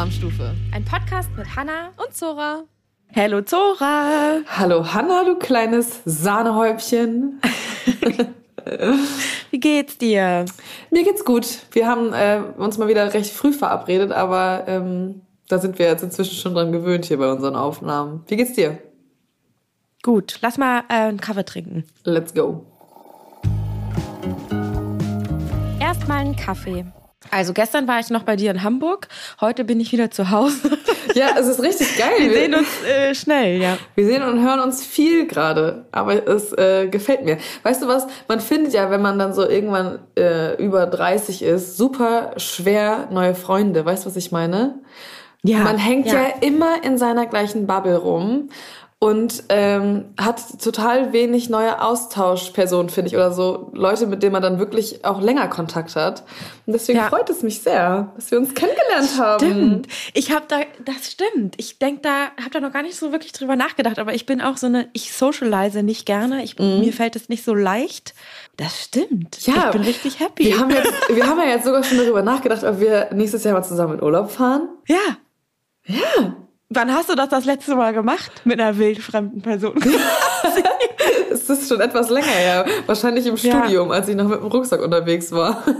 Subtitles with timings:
[0.00, 0.54] Alarmstufe.
[0.72, 2.62] Ein Podcast mit Hanna und Zora.
[3.14, 4.40] Hallo Zora.
[4.46, 7.38] Hallo Hanna, du kleines Sahnehäubchen.
[9.50, 10.46] Wie geht's dir?
[10.90, 11.46] Mir geht's gut.
[11.72, 16.02] Wir haben äh, uns mal wieder recht früh verabredet, aber ähm, da sind wir jetzt
[16.02, 18.24] inzwischen schon dran gewöhnt hier bei unseren Aufnahmen.
[18.26, 18.78] Wie geht's dir?
[20.02, 21.84] Gut, lass mal äh, einen Kaffee trinken.
[22.04, 22.64] Let's go.
[25.78, 26.86] Erstmal einen Kaffee.
[27.30, 29.08] Also gestern war ich noch bei dir in Hamburg,
[29.42, 30.78] heute bin ich wieder zu Hause.
[31.14, 32.12] Ja, es ist richtig geil.
[32.18, 33.78] Wir sehen uns äh, schnell, ja.
[33.96, 37.38] Wir sehen und hören uns viel gerade, aber es äh, gefällt mir.
[37.64, 38.06] Weißt du was?
[38.28, 43.34] Man findet ja, wenn man dann so irgendwann äh, über 30 ist, super schwer neue
[43.34, 43.84] Freunde.
[43.84, 44.78] Weißt du, was ich meine?
[45.42, 46.14] Ja, Man hängt ja.
[46.14, 46.28] ja.
[46.42, 48.50] immer in seiner gleichen Bubble rum
[49.02, 54.42] und ähm, hat total wenig neue Austauschpersonen, finde ich, oder so Leute, mit denen man
[54.42, 56.22] dann wirklich auch länger Kontakt hat.
[56.66, 57.08] Und deswegen Ja.
[57.08, 59.38] freut es mich sehr, dass wir uns kennengelernt haben.
[59.46, 59.86] Stimmt.
[60.12, 61.54] Ich habe da, das stimmt.
[61.56, 64.42] Ich denk da, habe da noch gar nicht so wirklich drüber nachgedacht, aber ich bin
[64.42, 66.44] auch so eine, ich socialize nicht gerne.
[66.44, 68.12] Ich, Mir fällt es nicht so leicht.
[68.58, 69.46] Das stimmt.
[69.46, 70.44] Ja, ich bin richtig happy.
[70.44, 73.54] Wir haben, jetzt, wir haben ja jetzt sogar schon darüber nachgedacht, ob wir nächstes Jahr
[73.54, 74.68] mal zusammen in Urlaub fahren.
[74.86, 74.98] ja.
[75.86, 76.34] Ja.
[76.72, 79.74] Wann hast du das das letzte Mal gemacht mit einer wildfremden Person?
[81.32, 82.64] Es ist schon etwas länger her.
[82.86, 83.60] Wahrscheinlich im Ja.
[83.62, 85.62] Studium, als ich noch mit dem Rucksack unterwegs war.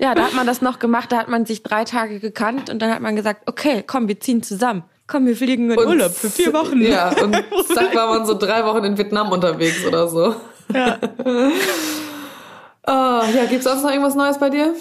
[0.00, 2.80] Ja, da hat man das noch gemacht, da hat man sich drei Tage gekannt und
[2.80, 4.84] dann hat man gesagt, okay, komm, wir ziehen zusammen.
[5.08, 6.80] Komm, wir fliegen in Und Urlaub für vier Wochen.
[6.80, 7.34] Ja, und
[7.74, 10.36] zack war man so drei Wochen in Vietnam unterwegs oder so.
[10.72, 10.98] Ja.
[12.86, 14.72] Oh, ja, gibt's sonst noch irgendwas Neues bei dir?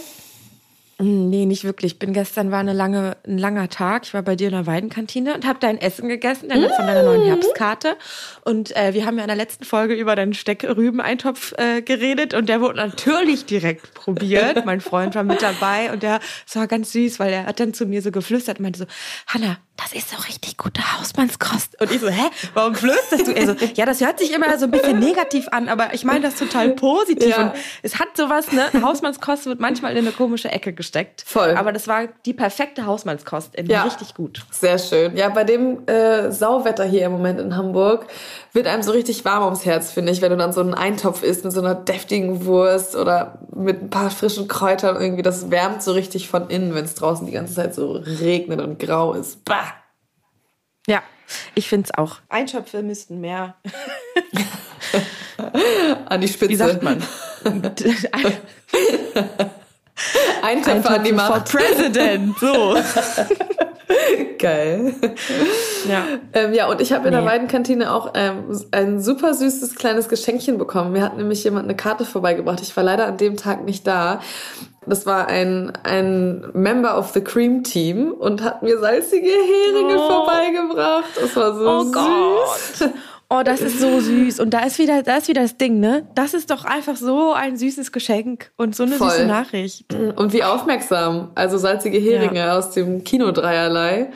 [0.99, 1.93] Mm, Nee, nicht wirklich.
[1.93, 4.05] Ich bin gestern war eine lange, ein langer Tag.
[4.05, 7.03] Ich war bei dir in der Weidenkantine und habe dein Essen gegessen, dann von deiner
[7.03, 7.95] neuen Herbstkarte.
[8.43, 12.49] Und äh, wir haben ja in der letzten Folge über deinen Steckrübeneintopf äh, geredet und
[12.49, 14.65] der wurde natürlich direkt probiert.
[14.65, 16.19] mein Freund war mit dabei und der
[16.53, 18.85] war ganz süß, weil er hat dann zu mir so geflüstert und meinte so,
[19.27, 21.79] Hanna, das ist so richtig gute Hausmannskost.
[21.79, 23.31] Und ich so, hä, warum flüsterst du?
[23.31, 26.21] Er so, ja, das hört sich immer so ein bisschen negativ an, aber ich meine
[26.21, 27.29] das total positiv.
[27.29, 27.43] Ja.
[27.43, 27.51] Und
[27.83, 28.69] es hat sowas, ne?
[28.81, 31.23] Hausmannskost wird manchmal in eine komische Ecke gesteckt.
[31.25, 31.51] Voll.
[31.55, 33.53] Aber das war die perfekte Hausmannskost.
[33.67, 33.83] Ja.
[33.83, 34.41] Richtig gut.
[34.51, 35.15] Sehr schön.
[35.15, 38.07] Ja, bei dem äh, Sauwetter hier im Moment in Hamburg
[38.53, 41.21] wird einem so richtig warm ums Herz, finde ich, wenn du dann so einen Eintopf
[41.21, 45.21] isst mit so einer deftigen Wurst oder mit ein paar frischen Kräutern irgendwie.
[45.21, 48.79] Das wärmt so richtig von innen, wenn es draußen die ganze Zeit so regnet und
[48.79, 49.45] grau ist.
[49.45, 49.66] Bah!
[50.87, 51.03] Ja,
[51.55, 52.17] ich finde es auch.
[52.29, 53.55] Einschöpfe müssten mehr.
[56.05, 56.49] An die Spitze.
[56.49, 57.03] Wie sagt man?
[60.43, 61.51] Eintöpfe an die for Macht.
[61.51, 62.37] President.
[62.39, 62.75] So.
[64.37, 64.93] Geil.
[65.89, 66.03] Ja.
[66.33, 67.27] Ähm, ja, und ich habe in der Nee.
[67.27, 70.91] Weidenkantine auch ähm, ein super süßes kleines Geschenkchen bekommen.
[70.91, 72.61] Mir hat nämlich jemand eine Karte vorbeigebracht.
[72.61, 74.19] Ich war leider an dem Tag nicht da.
[74.85, 80.07] Das war ein, ein Member of the Cream Team und hat mir salzige Heringe Oh.
[80.09, 81.09] vorbeigebracht.
[81.19, 81.91] Das war so Oh süß.
[81.93, 82.91] Gott.
[83.29, 84.39] Oh, das ist so süß.
[84.39, 86.07] Und da ist wieder, da ist wieder das Ding, ne?
[86.15, 89.09] Das ist doch einfach so ein süßes Geschenk und so eine Voll.
[89.09, 89.93] süße Nachricht.
[89.93, 91.31] Und wie aufmerksam.
[91.35, 92.57] Also salzige Heringe Ja.
[92.57, 94.11] aus dem Kino Dreierlei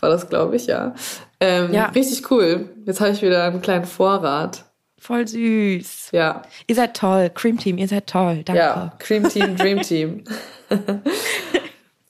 [0.00, 0.94] war das, glaube ich, ja.
[1.40, 1.86] Ähm, Ja.
[1.90, 2.68] Richtig cool.
[2.84, 4.64] Jetzt habe ich wieder einen kleinen Vorrat.
[5.00, 6.08] Voll süß.
[6.10, 6.42] Ja.
[6.66, 7.30] Ihr seid toll.
[7.32, 8.42] Cream Team, ihr seid toll.
[8.44, 8.60] Danke.
[8.60, 10.24] Ja, Cream Team, Dream Team.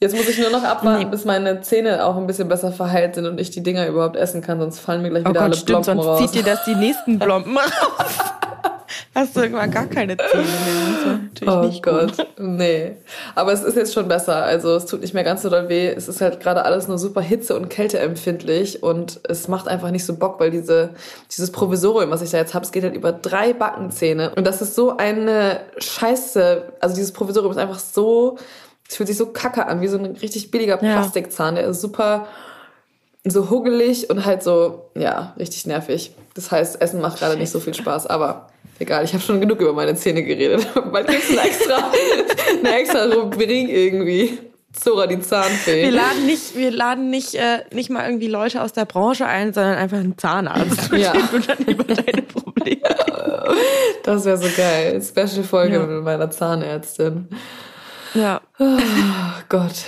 [0.00, 1.10] Jetzt muss ich nur noch abwarten, Nee.
[1.10, 4.42] bis meine Zähne auch ein bisschen besser verheilt sind und ich die Dinger überhaupt essen
[4.42, 6.20] kann, sonst fallen mir gleich Oh wieder Gott, alle stimmt, Plomben sonst raus.
[6.20, 7.66] zieht dir das die nächsten Blomben raus.
[9.14, 10.44] Hast du irgendwann gar keine Zähne
[11.44, 11.52] mehr.
[11.62, 12.26] Oh nicht Gott, gut.
[12.38, 12.92] nee.
[13.34, 14.36] Aber es ist jetzt schon besser.
[14.44, 15.88] Also es tut nicht mehr ganz so doll weh.
[15.88, 20.04] Es ist halt gerade alles nur super hitze- und kälteempfindlich und es macht einfach nicht
[20.06, 20.90] so Bock, weil diese,
[21.30, 24.30] dieses Provisorium, was ich da jetzt habe, es geht halt über drei Backenzähne.
[24.36, 26.62] Und das ist so eine Scheiße.
[26.80, 28.38] Also dieses Provisorium ist einfach so,
[28.88, 30.76] es fühlt sich so kacke an, wie so ein richtig billiger.
[30.78, 31.54] Plastikzahn.
[31.56, 32.26] Der ist super
[33.24, 36.12] so huggelig und halt so, ja, richtig nervig.
[36.34, 38.48] Das heißt, Essen macht gerade nicht so viel Spaß, aber
[38.78, 40.66] egal, ich habe schon genug über meine Zähne geredet.
[40.92, 41.90] Bald gibt's eine extra,
[42.60, 44.38] eine extra Rubrik irgendwie.
[44.72, 45.82] Zora, die Zahnfee.
[45.82, 49.52] Wir laden nicht, wir laden nicht, äh, nicht mal irgendwie Leute aus der Branche ein,
[49.52, 50.92] sondern einfach einen Zahnarzt.
[50.92, 51.12] Ja.
[51.32, 52.80] Und dann über deine Probleme.
[54.04, 55.02] Das wäre so geil.
[55.02, 55.86] Special-Folge Ja.
[55.86, 57.28] mit meiner Zahnärztin.
[58.14, 58.40] Ja.
[58.58, 58.78] Oh
[59.48, 59.84] Gott.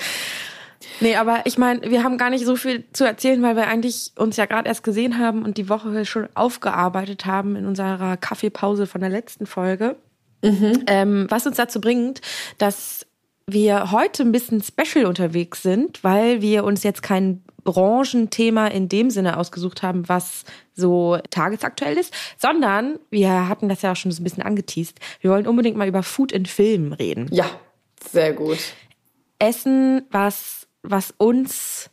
[1.00, 4.12] Nee, aber ich meine, wir haben gar nicht so viel zu erzählen, weil wir eigentlich
[4.16, 8.86] uns ja gerade erst gesehen haben und die Woche schon aufgearbeitet haben in unserer Kaffeepause
[8.86, 9.96] von der letzten Folge.
[10.42, 12.20] Ähm, was uns dazu bringt,
[12.58, 13.06] dass
[13.46, 19.10] wir heute ein bisschen special unterwegs sind, weil wir uns jetzt kein Branchenthema in dem
[19.10, 20.44] Sinne ausgesucht haben, was
[20.74, 24.98] so tagesaktuell ist, sondern wir hatten das ja auch schon so ein bisschen angeteased.
[25.20, 27.28] Wir wollen unbedingt mal über Food in Filmen reden.
[27.30, 27.50] Ja,
[28.08, 28.58] sehr gut.
[29.38, 31.90] Essen, was was uns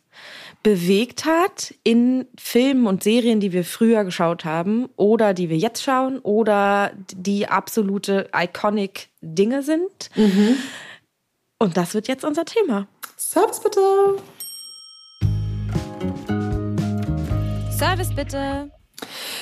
[0.62, 5.82] bewegt hat in Filmen und Serien, die wir früher geschaut haben oder die wir jetzt
[5.82, 10.10] schauen oder die absolute iconic Dinge sind.
[10.16, 10.56] Mhm.
[11.58, 12.88] Und das wird jetzt unser Thema.
[13.16, 13.80] Service bitte.
[17.76, 18.70] Service bitte.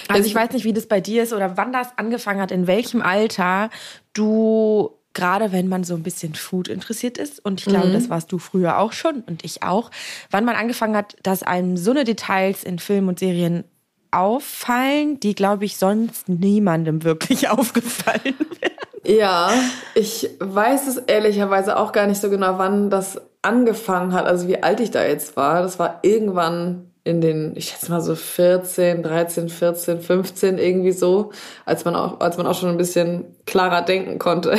[0.08, 2.66] Also ich weiß nicht, wie das bei dir ist oder wann das angefangen hat, in
[2.66, 3.70] welchem Alter
[4.12, 7.94] du gerade wenn man so ein bisschen Food interessiert ist, und ich glaube, mhm.
[7.94, 9.90] das warst du früher auch schon und ich auch,
[10.30, 13.64] wann man angefangen hat, dass einem so eine Details in Filmen und Serien
[14.10, 18.72] auffallen, die, glaube ich, sonst niemandem wirklich aufgefallen wären.
[19.04, 19.52] Ja,
[19.94, 24.62] ich weiß es ehrlicherweise auch gar nicht so genau, wann das angefangen hat, also wie
[24.62, 25.62] alt ich da jetzt war.
[25.62, 31.30] Das war irgendwann in den, ich schätze mal so 14, 13, 14, 15 irgendwie so,
[31.64, 34.58] als man auch, als man auch schon ein bisschen klarer denken konnte.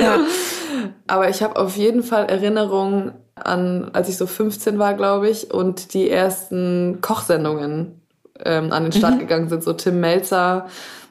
[0.00, 0.18] Ja.
[1.06, 5.52] Aber ich habe auf jeden Fall Erinnerungen an, als ich so 15 war, glaube ich,
[5.52, 8.00] und die ersten Kochsendungen
[8.44, 9.20] ähm, an den Start mhm.
[9.20, 9.62] gegangen sind.
[9.62, 10.68] So Tim Melzer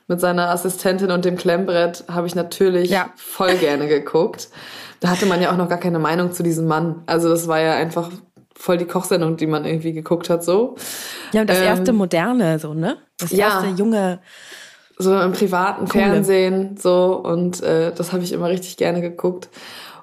[0.07, 3.10] mit seiner Assistentin und dem Klemmbrett habe ich natürlich ja.
[3.15, 4.50] voll gerne geguckt.
[5.00, 7.03] Da hatte man ja auch noch gar keine Meinung zu diesem Mann.
[7.06, 8.10] Also das war ja einfach
[8.57, 10.75] voll die Kochsendung, die man irgendwie geguckt hat, so.
[11.31, 12.98] Ja, und das erste ähm, moderne, so, ne?
[13.18, 14.19] Das erste ja, junge.
[14.98, 16.04] So im privaten coole.
[16.04, 17.15] Fernsehen, so.
[17.24, 19.50] Und äh, das habe ich immer richtig gerne geguckt.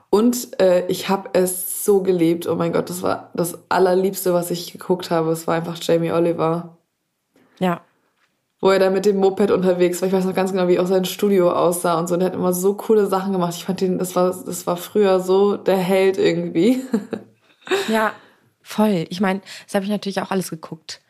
[0.09, 2.47] Und äh, ich habe es so geliebt.
[2.47, 5.33] Oh mein Gott, das war das allerliebste, was ich geguckt habe.
[5.33, 6.77] Es war einfach Jamie Oliver.
[7.59, 7.81] Ja.
[8.61, 10.07] Wo er da mit dem Moped unterwegs war.
[10.07, 12.15] Ich weiß noch ganz genau, wie auch sein Studio aussah und so.
[12.15, 13.55] Und er hat immer so coole Sachen gemacht.
[13.57, 16.83] Ich fand den, das war, das war früher so der Held irgendwie.
[17.89, 18.13] Ja,
[18.67, 19.07] Voll.
[19.11, 21.03] Ich meine, das habe ich natürlich auch alles geguckt.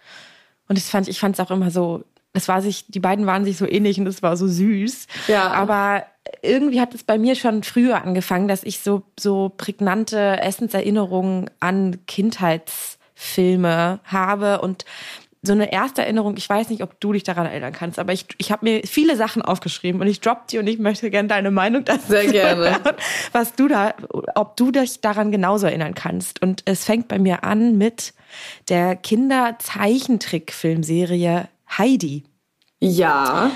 [0.69, 3.45] Und das fand, ich fand es auch immer so, es war sich, die beiden waren
[3.45, 5.07] sich so ähnlich und es war so süß.
[5.29, 5.53] Ja.
[5.53, 6.05] Aber
[6.43, 12.05] irgendwie hat es bei mir schon früher angefangen, dass ich so, so prägnante Essenserinnerungen an
[12.07, 14.85] Kindheitsfilme habe und
[15.47, 18.27] so eine erste Erinnerung, ich weiß nicht, ob du dich daran erinnern kannst, aber ich,
[18.39, 21.51] ich habe mir viele Sachen aufgeschrieben und ich drop die und ich möchte gerne deine
[21.51, 22.71] Meinung dazu Sehr gerne.
[22.71, 22.95] Hören,
[23.33, 23.93] was du da,
[24.35, 26.41] ob du dich daran genauso erinnern kannst.
[26.43, 28.15] Und es fängt bei mir an mit
[28.69, 32.25] der Kinderzeichentrickfilmserie Heidi.
[32.81, 33.51] Ja.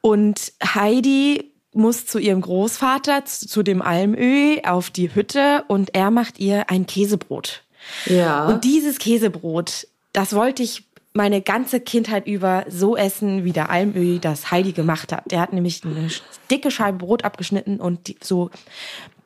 [0.00, 6.40] Und Heidi muss zu ihrem Großvater, zu dem Almöh, auf die Hütte und er macht
[6.40, 7.62] ihr ein Käsebrot.
[8.06, 8.46] Ja.
[8.46, 14.18] Und dieses Käsebrot, das wollte ich meine ganze Kindheit über so essen, wie der Almöhi
[14.20, 15.30] das Heidi gemacht hat.
[15.30, 16.08] Der hat nämlich eine
[16.50, 18.50] dicke Scheibe Brot abgeschnitten und die, so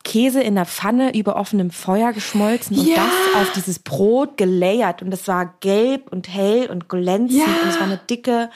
[0.02, 2.96] Käse in der Pfanne über offenem Feuer geschmolzen und ja.
[2.96, 5.02] das auf dieses Brot gelayert.
[5.02, 7.40] Und das war gelb und hell und glänzend.
[7.40, 7.62] Ja.
[7.62, 8.50] Und es war eine dicke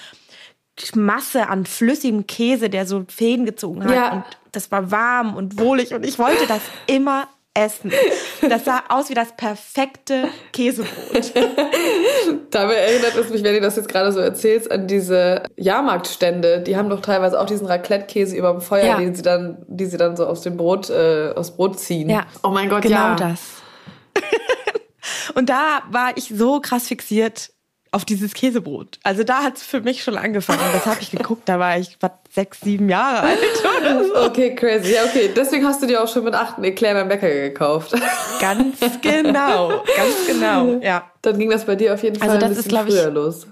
[0.95, 3.95] Masse an flüssigem Käse, der so Fäden gezogen hat.
[3.95, 4.13] Ja.
[4.13, 5.93] Und das war warm und wohlig.
[5.93, 7.93] Und ich wollte das immer essen.
[8.49, 11.33] Das sah aus wie das perfekte Käsebrot.
[12.50, 16.61] Dabei erinnert es mich, wenn du das jetzt gerade so erzählst, an diese Jahrmarktstände.
[16.61, 18.99] Die haben doch teilweise auch diesen Raclette-Käse über dem Feuer, ja.
[18.99, 22.09] den sie dann, die sie dann so aus dem Brot, äh, aus Brot ziehen.
[22.09, 22.27] Ja.
[22.43, 23.15] Oh mein Gott, genau ja.
[23.17, 23.41] Genau das.
[25.35, 27.50] Und da war ich so krass fixiert
[27.90, 28.99] auf dieses Käsebrot.
[29.02, 30.61] Also da hat es für mich schon angefangen.
[30.73, 34.26] Das habe ich geguckt, da war ich was, sechs, sieben Jahre alt so.
[34.26, 34.95] Okay, crazy.
[34.95, 35.30] Ja, okay.
[35.35, 37.95] Deswegen hast du dir auch schon mit acht einen Eclair beim Bäcker gekauft.
[38.40, 41.11] Ganz genau, ganz genau, ja.
[41.23, 43.09] Dann ging das bei dir auf jeden also Fall also das ein bisschen ist, früher
[43.09, 43.47] ich, los.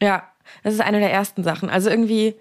[0.00, 0.22] Ja,
[0.62, 1.68] das ist eine der ersten Sachen.
[1.70, 2.34] Also irgendwie,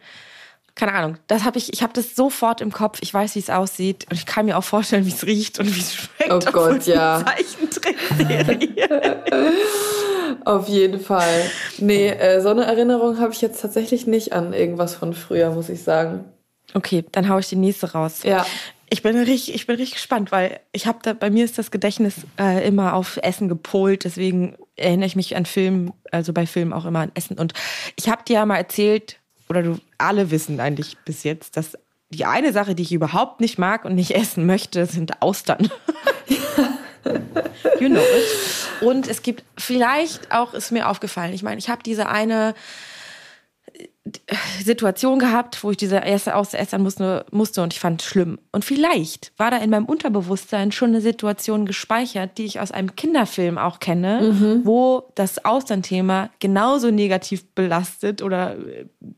[0.76, 3.00] keine Ahnung, das habe ich, ich habe das sofort im Kopf.
[3.02, 5.76] Ich weiß, wie es aussieht und ich kann mir auch vorstellen, wie es riecht und
[5.76, 6.32] wie es schmeckt.
[6.32, 7.24] Oh Gott, ja.
[7.26, 9.24] Zeichentrickserie.
[10.46, 11.50] Auf jeden Fall.
[11.80, 15.70] Nee, äh, so eine Erinnerung habe ich jetzt tatsächlich nicht an irgendwas von früher, muss
[15.70, 16.26] ich sagen.
[16.74, 18.24] Okay, dann haue ich die nächste raus.
[18.24, 18.46] Ja.
[18.90, 21.72] Ich bin richtig, ich bin richtig gespannt, weil ich habe da, bei mir ist das
[21.72, 26.72] Gedächtnis äh, immer auf Essen gepolt, deswegen erinnere ich mich an Film, also bei Filmen
[26.72, 27.38] auch immer an Essen.
[27.38, 27.54] Und
[27.98, 31.78] ich habe dir ja mal erzählt, oder du alle wissen eigentlich bis jetzt, dass
[32.10, 35.70] die eine Sache, die ich überhaupt nicht mag und nicht essen möchte, sind Austern.
[37.80, 38.82] you know it.
[38.82, 42.54] Und es gibt vielleicht auch, ist mir aufgefallen, ich meine, ich habe diese eine
[44.64, 48.40] Situation gehabt, wo ich diese erste Ausessen musste, musste und ich fand es schlimm.
[48.52, 52.96] Und vielleicht war da in meinem Unterbewusstsein schon eine Situation gespeichert, die ich aus einem
[52.96, 54.62] Kinderfilm auch kenne, mhm.
[54.66, 58.56] wo das Austernthema genauso negativ belastet oder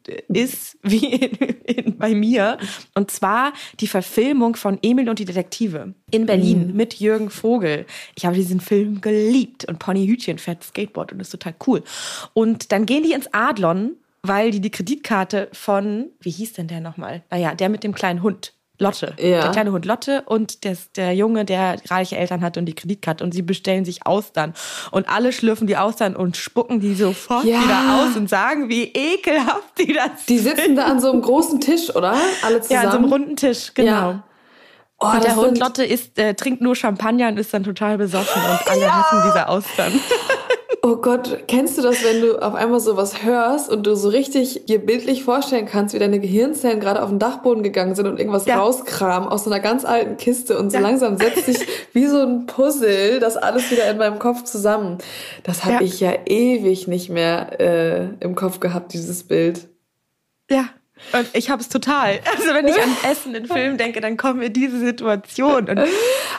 [0.08, 1.36] äh, ist wie in,
[1.66, 2.58] in, bei mir.
[2.96, 6.75] Und zwar die Verfilmung von Emil und die Detektive in Berlin mhm.
[6.75, 7.86] mit Jürgen Vogel.
[8.16, 11.84] Ich habe diesen Film geliebt und Pony Hütchen fährt Skateboard und ist total cool.
[12.34, 16.82] Und dann gehen die ins Adlon weil die die Kreditkarte von, wie hieß denn der
[16.82, 17.24] nochmal?
[17.32, 19.14] Naja, der mit dem kleinen Hund Lotte.
[19.20, 19.42] Ja.
[19.42, 23.26] Der kleine Hund Lotte und der, der Junge, der reiche Eltern hat und die Kreditkarte.
[23.26, 24.54] Und sie bestellen sich Austern.
[24.92, 27.62] Und alle schlürfen die Austern und spucken die sofort Ja.
[27.62, 31.60] wieder aus und sagen, wie ekelhaft die das Die sitzen da an so einem großen
[31.60, 32.16] Tisch, oder?
[32.42, 32.82] Alle zusammen.
[32.84, 33.92] Ja, an so einem runden Tisch, genau.
[33.92, 34.24] Ja.
[35.02, 37.98] Oh, und der Hund sind- Lotte isst, äh, trinkt nur Champagner und ist dann total
[37.98, 39.92] besoffen und alle hassen diese Austern.
[40.82, 44.66] Oh Gott, kennst du das, wenn du auf einmal sowas hörst und du so richtig
[44.66, 48.46] dir bildlich vorstellen kannst, wie deine Gehirnzellen gerade auf den Dachboden gegangen sind und irgendwas
[48.46, 48.60] Ja.
[48.60, 50.84] rauskramen aus so einer ganz alten Kiste und so Ja.
[50.84, 51.58] langsam setzt sich
[51.94, 55.00] wie so ein Puzzle das alles wieder in meinem Kopf zusammen.
[55.44, 55.82] Das habe Ja.
[55.82, 59.68] ich ja ewig nicht mehr äh, im Kopf gehabt, dieses Bild.
[60.50, 60.70] Ja.
[61.13, 62.20] Und ich habe es total.
[62.38, 65.68] Also wenn ich an Essen in Filmen denke, dann kommt mir diese Situation.
[65.70, 65.79] Und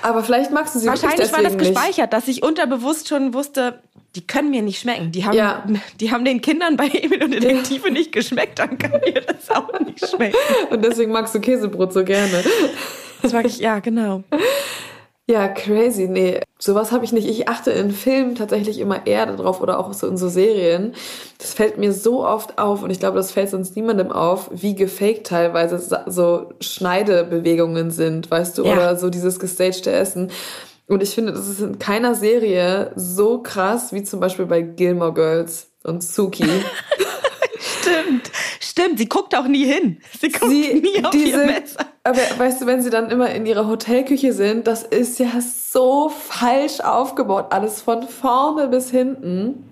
[0.03, 1.75] Aber vielleicht magst du sie wahrscheinlich war das deswegen nicht.
[1.75, 3.81] gespeichert, dass ich unterbewusst schon wusste,
[4.17, 5.13] die können mir nicht schmecken.
[5.13, 5.65] Die haben, Ja.
[6.01, 9.79] die haben den Kindern bei Emil und Detektive nicht geschmeckt, dann kann mir das auch
[9.81, 10.37] nicht schmecken.
[10.71, 12.43] Und deswegen magst du Käsebrot so gerne.
[13.23, 14.23] Das mag ich, ja, genau.
[15.31, 16.09] Ja, crazy.
[16.09, 17.29] Nee, sowas habe ich nicht.
[17.29, 20.93] Ich achte in Filmen tatsächlich immer eher darauf oder auch so in so Serien.
[21.39, 24.75] Das fällt mir so oft auf und ich glaube, das fällt sonst niemandem auf, wie
[24.75, 28.73] gefaked teilweise so Schneidebewegungen sind, weißt du, Ja.
[28.73, 30.33] oder so dieses gestagte Essen.
[30.89, 35.15] Und ich finde, das ist in keiner Serie so krass wie zum Beispiel bei Gilmore
[35.15, 36.43] Girls und Suki.
[37.61, 38.30] Stimmt,
[38.71, 38.99] stimmt.
[38.99, 39.99] Sie guckt auch nie hin.
[40.21, 41.87] Sie guckt nie auf ihr Messer.
[42.05, 46.09] aber weißt du, wenn sie dann immer in ihrer Hotelküche sind, das ist ja so
[46.09, 49.70] falsch aufgebaut, alles von vorne bis hinten.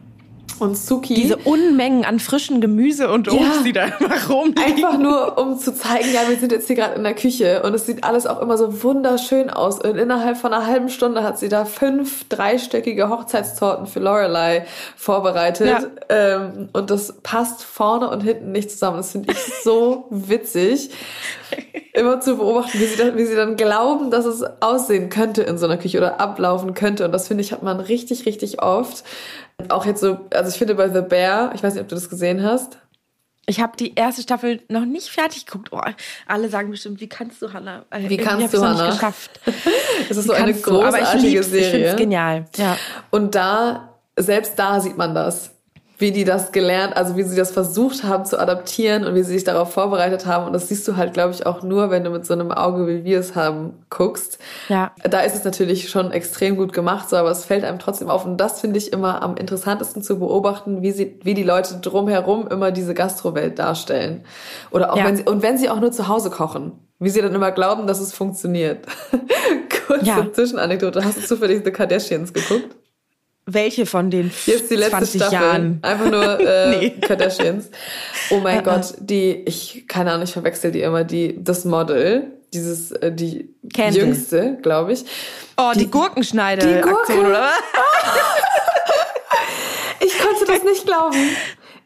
[0.59, 3.63] Und Suki Diese Unmengen an frischen Gemüse und Obst, Ja.
[3.65, 4.65] die da immer rumliegen.
[4.65, 7.75] einfach nur, um zu zeigen, ja, wir sind jetzt hier gerade in der Küche und
[7.75, 9.81] es sieht alles auch immer so wunderschön aus.
[9.81, 15.69] Und innerhalb von einer halben Stunde hat sie da fünf dreistöckige Hochzeitstorten für Lorelei vorbereitet.
[15.69, 15.83] Ja.
[16.09, 18.99] Ähm, und das passt vorne und hinten nicht zusammen.
[18.99, 20.91] Das finde ich so witzig.
[21.95, 25.59] Immer zu beobachten, wie sie, dann, wie sie dann glauben, dass es aussehen könnte in
[25.59, 27.05] so einer Küche oder ablaufen könnte.
[27.05, 29.03] Und das finde ich, hat man richtig, richtig oft.
[29.69, 32.09] Auch jetzt so, also ich finde bei The Bear, ich weiß nicht, ob du das
[32.09, 32.79] gesehen hast.
[33.47, 35.71] Ich habe die erste Staffel noch nicht fertig geguckt.
[35.73, 35.81] Oh,
[36.27, 37.87] alle sagen bestimmt, wie kannst du, Hannah?
[37.91, 38.91] Äh, Wie irgendwie kannst du, Hannah?
[38.91, 39.41] geschafft.
[40.11, 40.83] Es ist so eine kannst du?
[40.83, 41.87] Aber ich großartige lieb's, Ich finde Serie.
[41.91, 42.45] es genial.
[42.57, 42.77] Ja.
[43.11, 45.51] Und da, selbst da sieht man das.
[46.01, 49.33] Wie die das gelernt, also wie sie das versucht haben zu adaptieren und wie sie
[49.33, 50.47] sich darauf vorbereitet haben.
[50.47, 52.87] Und das siehst du halt, glaube ich, auch nur, wenn du mit so einem Auge,
[52.87, 54.39] wie wir es haben, guckst.
[54.69, 54.93] Ja.
[55.03, 58.25] Da ist es natürlich schon extrem gut gemacht, so, aber es fällt einem trotzdem auf.
[58.25, 62.47] Und das finde ich immer am interessantesten zu beobachten, wie sie, wie die Leute drumherum
[62.47, 64.25] immer diese Gastrowelt darstellen.
[64.71, 65.05] Oder auch Ja.
[65.05, 66.73] wenn sie, und wenn sie auch nur zu Hause kochen.
[67.01, 68.85] Wie sie dann immer glauben, dass es funktioniert.
[69.87, 70.27] Kurze Ja.
[70.33, 71.05] Zwischenanekdote.
[71.05, 72.75] Hast du zufällig The Kardashians geguckt?
[73.51, 75.35] Welche von den Jetzt die letzte 20 Staffel.
[75.39, 75.79] Jahren?
[75.83, 76.91] Einfach nur äh, Nee.
[77.01, 77.71] Kardashians.
[78.31, 82.33] Oh mein Äh, Gott, die, ich, keine Ahnung, ich verwechsel die immer, die, das Model,
[82.53, 84.03] dieses, äh, die Kendall.
[84.09, 85.05] jüngste, glaube ich.
[85.57, 85.81] Oh, die.
[85.81, 86.21] Die Gurke.
[86.21, 87.51] Aktion, oder was?
[90.01, 91.17] Ich konnte das nicht glauben.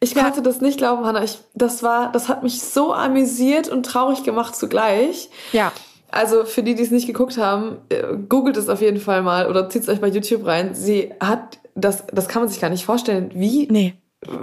[0.00, 1.22] Ich konnte das nicht glauben, Hannah.
[1.24, 5.30] Ich, das war, das hat mich so amüsiert und traurig gemacht zugleich.
[5.52, 5.72] Ja.
[6.12, 9.48] Also für die, die es nicht geguckt haben, äh, googelt es auf jeden Fall mal
[9.48, 10.74] oder zieht es euch bei YouTube rein.
[10.74, 13.94] Sie hat, das, das kann man sich gar nicht vorstellen, wie Nee.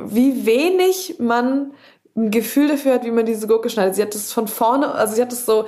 [0.05, 1.71] wie wenig man
[2.17, 3.95] ein Gefühl dafür hat, wie man diese Gurke schneidet.
[3.95, 5.65] Sie hat das von vorne, also sie hat das so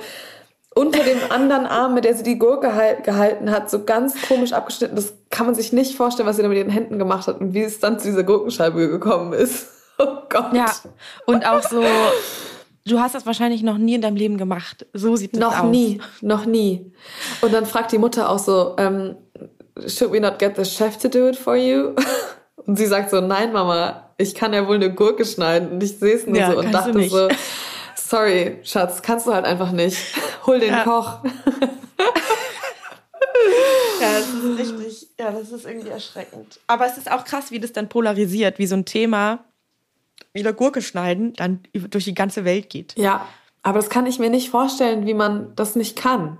[0.74, 4.52] unter dem anderen Arm, mit der sie die Gurke halt, gehalten hat, so ganz komisch
[4.52, 4.96] abgeschnitten.
[4.96, 7.54] Das kann man sich nicht vorstellen, was sie da mit ihren Händen gemacht hat und
[7.54, 9.68] wie es dann zu dieser Gurkenscheibe gekommen ist.
[9.98, 10.54] Oh Gott.
[10.54, 10.64] Ja.
[11.26, 11.84] Und auch so,
[12.86, 14.86] du hast das wahrscheinlich noch nie in deinem Leben gemacht.
[14.92, 15.70] So sieht das Noch aus.
[15.70, 16.92] nie, noch nie.
[17.40, 19.16] Und dann fragt die Mutter auch so, ähm,
[19.86, 21.94] should we not get the chef to do it for you?
[22.66, 25.70] Und sie sagt so, nein, Mama, ich kann ja wohl eine Gurke schneiden.
[25.72, 27.28] Und ich sehe es nur Ja, so und dachte so,
[27.96, 29.96] sorry, Schatz, kannst du halt einfach nicht.
[30.46, 30.84] Hol den Ja.
[30.84, 31.18] Koch.
[34.00, 36.58] Ja, das ist richtig, ja, das ist irgendwie erschreckend.
[36.66, 39.40] Aber es ist auch krass, wie das dann polarisiert, wie so ein Thema,
[40.34, 42.94] wie der Gurke schneiden, dann durch die ganze Welt geht.
[42.96, 43.26] Ja,
[43.62, 46.38] aber das kann ich mir nicht vorstellen, wie man das nicht kann.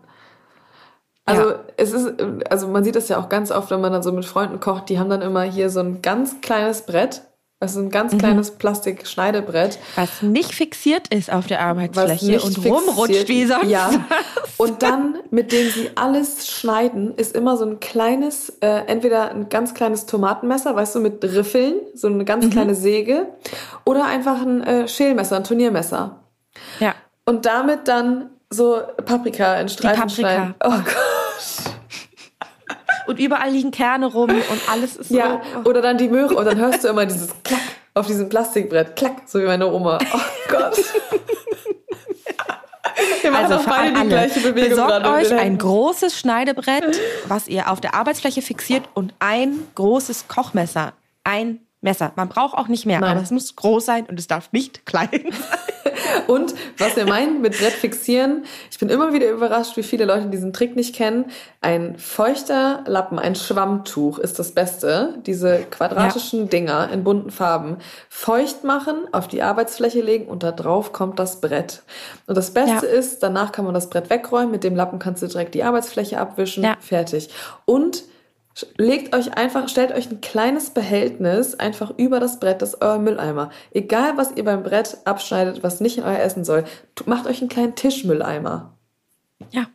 [1.25, 1.61] Also Ja.
[1.77, 2.15] es ist,
[2.51, 4.89] also man sieht das ja auch ganz oft, wenn man dann so mit Freunden kocht,
[4.89, 7.23] die haben dann immer hier so ein ganz kleines Brett,
[7.63, 7.91] also ein Mhm.
[7.91, 9.79] ganz kleines Plastikschneidebrett.
[9.97, 13.69] Was nicht fixiert ist auf der Arbeitsfläche und fixiert- rumrutscht wie sonst.
[13.71, 13.91] Ja.
[14.09, 14.53] was.
[14.59, 19.49] Und dann, mit dem sie alles schneiden, ist immer so ein kleines, äh, entweder ein
[19.49, 22.25] ganz kleines Tomatenmesser, weißt du, mit Riffeln, so eine Mhm.
[22.27, 23.29] ganz kleine Säge,
[23.85, 26.17] oder einfach ein äh, Schälmesser, ein Turniermesser.
[26.81, 26.95] Ja.
[27.25, 30.15] Und damit dann so Paprika in Streifen Paprika.
[30.21, 30.55] schneiden.
[30.65, 31.72] Oh Gott.
[33.07, 35.69] Und überall liegen Kerne rum und alles ist Ja, so.
[35.71, 37.61] oder dann die Möhre und dann hörst du immer dieses Klack
[37.95, 38.97] auf diesem Plastikbrett.
[38.97, 39.99] Klack, so wie meine Oma.
[40.15, 40.19] Oh
[40.49, 40.79] Gott.
[43.23, 44.09] Wir also für beide die alle.
[44.09, 49.59] gleiche Bewegung Besorgt euch ein großes Schneidebrett, was ihr auf der Arbeitsfläche fixiert und ein
[49.75, 50.93] großes Kochmesser.
[51.25, 52.13] Ein Messer.
[52.17, 53.11] Man braucht auch nicht mehr, Nein.
[53.13, 55.33] aber es muss groß sein und es darf nicht klein sein.
[56.27, 60.27] Und was wir meinen mit Brett fixieren, ich bin immer wieder überrascht, wie viele Leute
[60.27, 61.27] diesen Trick nicht kennen.
[61.61, 65.19] Ein feuchter Lappen, ein Schwammtuch ist das Beste.
[65.27, 70.93] Diese quadratischen Dinger in bunten Farben feucht machen, auf die Arbeitsfläche legen und da drauf
[70.93, 71.83] kommt das Brett.
[72.27, 72.93] Und das Beste Ja.
[72.93, 74.51] ist, danach kann man das Brett wegräumen.
[74.51, 76.63] Mit dem Lappen kannst du direkt die Arbeitsfläche abwischen.
[76.63, 76.77] Ja.
[76.81, 77.31] Fertig.
[77.65, 78.05] Und
[78.77, 82.99] Legt euch einfach, stellt euch ein kleines Behältnis einfach über das Brett, das ist euer
[82.99, 83.51] Mülleimer.
[83.73, 86.65] Egal, was ihr beim Brett abschneidet, was nicht in euer Essen soll,
[87.07, 88.75] macht euch einen kleinen Tischmülleimer.
[89.51, 89.67] Ja.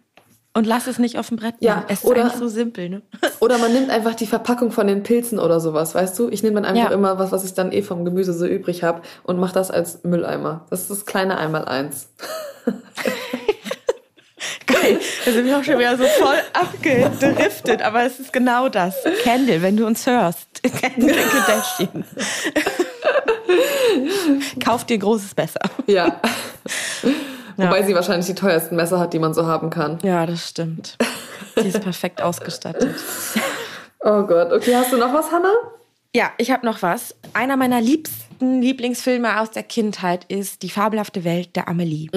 [0.53, 1.53] Und lass es nicht auf dem Brett.
[1.59, 1.85] Ja, machen.
[1.89, 3.01] es ist oder- so simpel, ne?
[3.39, 6.29] Oder man nimmt einfach die Verpackung von den Pilzen oder sowas, weißt du?
[6.29, 6.95] Ich nehme dann einfach Ja.
[6.95, 10.03] immer was, was ich dann eh vom Gemüse so übrig habe und mache das als
[10.03, 10.65] Mülleimer.
[10.71, 12.09] Das ist das kleine Einmaleins.
[14.67, 14.99] Geil.
[15.25, 18.95] Da sind wir auch schon wieder so voll abgedriftet, aber es ist genau das.
[19.23, 20.47] Candle, wenn du uns hörst.
[20.81, 22.03] Candle Kardashian.
[24.63, 25.61] Kauf dir großes Messer.
[25.87, 26.19] Ja.
[27.57, 27.65] Ja.
[27.69, 29.97] Wobei sie wahrscheinlich die teuersten Messer hat, die man so haben kann.
[30.03, 30.97] Ja, das stimmt.
[31.59, 32.93] Die ist perfekt ausgestattet.
[34.01, 34.51] Oh Gott.
[34.51, 35.55] Okay, hast du noch was, Hannah?
[36.15, 37.15] Ja, ich habe noch was.
[37.33, 42.09] Einer meiner liebsten Lieblingsfilme aus der Kindheit ist Die fabelhafte Welt der Amelie.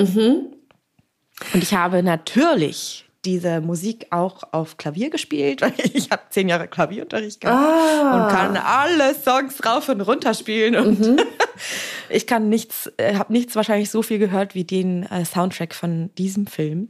[1.54, 6.68] Und ich habe natürlich diese Musik auch auf Klavier gespielt, weil ich habe zehn Jahre
[6.68, 8.26] Klavierunterricht gehabt Ah.
[8.26, 11.22] und kann alle Songs rauf und runter spielen und
[12.08, 16.10] ich kann nichts, äh, habe nichts wahrscheinlich so viel gehört wie den äh, Soundtrack von
[16.16, 16.88] diesem Film.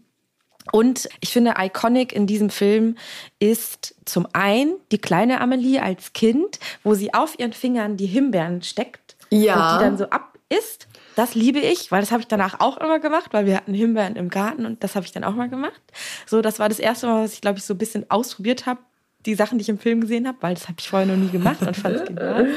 [0.72, 2.96] Und ich finde, iconic in diesem Film
[3.40, 8.62] ist zum einen die kleine Amelie als Kind, wo sie auf ihren Fingern die Himbeeren
[8.62, 9.72] steckt Ja.
[9.72, 10.86] und die dann so ab isst.
[11.16, 14.16] Das liebe ich, weil das habe ich danach auch immer gemacht, weil wir hatten Himbeeren
[14.16, 15.80] im Garten und das habe ich dann auch mal gemacht.
[16.26, 18.80] So, das war das erste Mal, was ich glaube ich so ein bisschen ausprobiert habe.
[19.26, 21.28] Die Sachen, die ich im Film gesehen habe, weil das habe ich vorher noch nie
[21.28, 22.48] gemacht und fand es genial.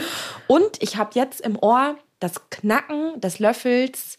[0.48, 4.18] Und ich habe jetzt im Ohr das Knacken des Löffels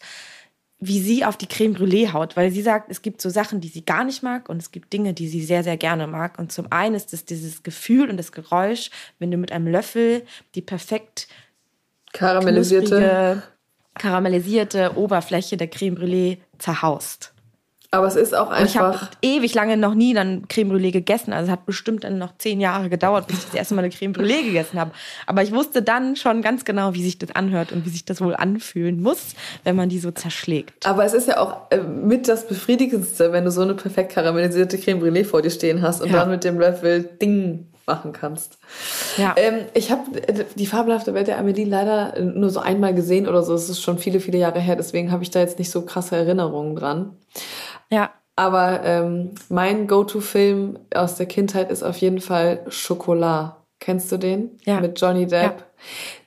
[0.79, 3.69] wie sie auf die Creme Brûlée haut, weil sie sagt, es gibt so Sachen, die
[3.69, 6.37] sie gar nicht mag und es gibt Dinge, die sie sehr, sehr gerne mag.
[6.37, 10.23] Und zum einen ist es dieses Gefühl und das Geräusch, wenn du mit einem Löffel
[10.53, 11.27] die perfekt
[12.13, 13.43] Karamellisierte.
[13.97, 17.31] Karamellisierte Oberfläche der Creme Brûlée zerhaust.
[17.91, 19.11] Aber es ist auch Und ich habe einfach.
[19.21, 21.31] ewig lange noch nie dann Creme Brûlée gegessen.
[21.31, 23.89] Also es hat bestimmt dann noch zehn Jahre gedauert, bis ich das erste Mal eine
[23.93, 24.91] Creme Brûlée gegessen habe.
[25.27, 28.19] Aber ich wusste dann schon ganz genau, wie sich das anhört und wie sich das
[28.19, 30.85] wohl anfühlen muss, wenn man die so zerschlägt.
[30.85, 34.77] Aber es ist ja auch äh, mit das Befriedigendste, wenn du so eine perfekt karamellisierte
[34.77, 36.19] Creme Brûlée vor dir stehen hast und Ja.
[36.21, 38.57] dann mit dem Löffel Ding machen kannst.
[39.17, 39.33] Ja.
[39.37, 40.03] Ähm, ich habe
[40.55, 43.53] die fabelhafte Welt der Amelie leider nur so einmal gesehen oder so.
[43.53, 46.15] Es ist schon viele, viele Jahre her, deswegen habe ich da jetzt nicht so krasse
[46.15, 47.17] Erinnerungen dran.
[47.89, 48.11] Ja.
[48.37, 53.55] Aber ähm, mein Go-To-Film aus der Kindheit ist auf jeden Fall Schokolade.
[53.79, 54.57] Kennst du den?
[54.65, 54.79] Ja.
[54.79, 55.59] Mit Johnny Depp.
[55.59, 55.65] Ja.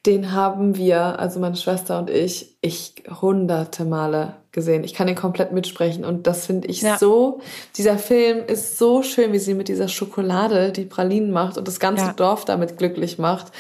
[0.07, 4.85] Den haben wir, also meine Schwester und ich, ich hunderte Male gesehen.
[4.85, 6.99] Ich kann den komplett mitsprechen und das finde ich Ja.
[6.99, 7.41] so.
[7.77, 11.79] Dieser Film ist so schön, wie sie mit dieser Schokolade die Pralinen macht und das
[11.81, 12.13] ganze Ja.
[12.13, 13.53] Dorf damit glücklich macht.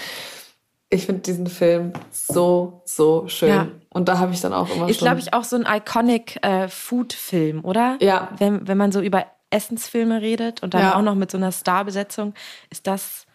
[0.90, 3.48] Ich finde diesen Film so, so schön.
[3.48, 3.68] Ja.
[3.90, 6.66] Und da habe ich dann auch immer Ist, glaube ich, auch so ein iconic äh,
[6.68, 7.96] Food-Film, oder?
[8.00, 8.28] Ja.
[8.38, 12.34] Wenn, wenn man so über Essensfilme redet und dann auch noch mit so einer Starbesetzung,
[12.70, 13.26] ist das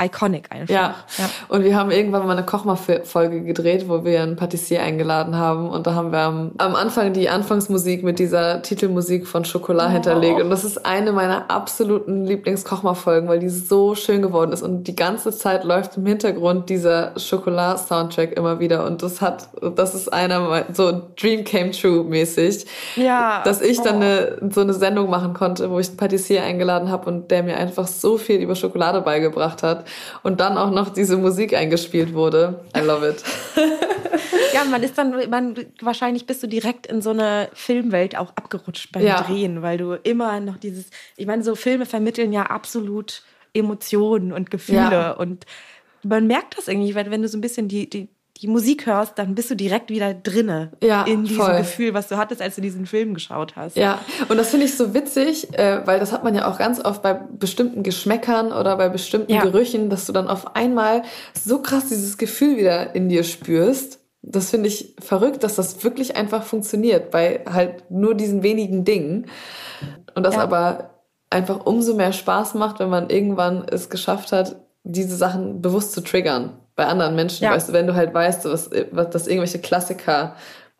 [0.00, 0.74] iconic einfach.
[0.74, 0.94] Ja.
[1.18, 1.30] ja.
[1.48, 5.68] Und wir haben irgendwann mal eine Kochmal-Folge gedreht, wo wir einen Patissier eingeladen haben.
[5.70, 10.40] Und da haben wir am, am Anfang die Anfangsmusik mit dieser Titelmusik von Schokolade hinterlegt.
[10.40, 14.62] Und das ist eine meiner absoluten Lieblings-Kochmal-Folgen, weil die so schön geworden ist.
[14.62, 18.86] Und die ganze Zeit läuft im Hintergrund dieser Schokolade-Soundtrack immer wieder.
[18.86, 22.66] Und das hat, das ist einer, so Dream Came True-mäßig.
[22.96, 23.42] Ja.
[23.44, 27.08] Dass ich dann eine, so eine Sendung machen konnte, wo ich einen Patissier eingeladen habe
[27.10, 29.84] und der mir einfach so viel über Schokolade beigebracht hat.
[30.22, 32.64] Und dann auch noch diese Musik eingespielt wurde.
[32.76, 33.22] I love it.
[34.52, 38.90] Ja, man ist dann, man, wahrscheinlich bist du direkt in so eine Filmwelt auch abgerutscht
[38.90, 39.22] beim Ja.
[39.22, 43.22] Drehen, weil du immer noch dieses, ich meine, so Filme vermitteln ja absolut
[43.54, 45.10] Emotionen und Gefühle Ja.
[45.12, 45.46] und
[46.02, 48.08] man merkt das irgendwie, weil wenn du so ein bisschen die, die,
[48.40, 51.56] die Musik hörst, dann bist du direkt wieder drinne Ja, in diesem voll.
[51.58, 53.76] Gefühl, was du hattest, als du diesen Film geschaut hast.
[53.76, 53.98] Ja,
[54.28, 57.02] und das finde ich so witzig, äh, weil das hat man ja auch ganz oft
[57.02, 59.42] bei bestimmten Geschmäckern oder bei bestimmten Ja.
[59.42, 61.02] Gerüchen, dass du dann auf einmal
[61.34, 63.98] so krass dieses Gefühl wieder in dir spürst.
[64.22, 69.26] Das finde ich verrückt, dass das wirklich einfach funktioniert bei halt nur diesen wenigen Dingen.
[70.14, 70.42] Und das Ja.
[70.42, 70.90] aber
[71.30, 76.00] einfach umso mehr Spaß macht, wenn man irgendwann es geschafft hat, diese Sachen bewusst zu
[76.00, 77.44] triggern bei anderen Menschen.
[77.44, 77.50] Ja.
[77.50, 80.34] Weißt du, wenn du halt weißt, was, was, dass irgendwelche Klassiker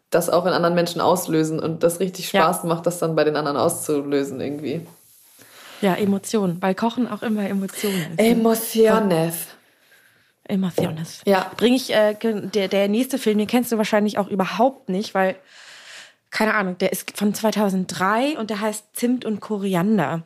[0.09, 2.69] das auch in anderen Menschen auslösen und das richtig Spaß ja.
[2.71, 4.87] macht, das dann bei den anderen auszulösen irgendwie.
[5.83, 8.19] Ja, Emotionen, weil Kochen auch immer Emotionen ist.
[8.19, 9.35] Emociones.
[10.45, 11.21] Emociones.
[11.27, 11.53] Ja.
[11.59, 15.37] Bringe ich, äh, der, der nächste Film, den kennst du wahrscheinlich auch überhaupt nicht, weil,
[16.31, 20.23] keine Ahnung, der ist von 2003 und der heißt Zimt und Koriander.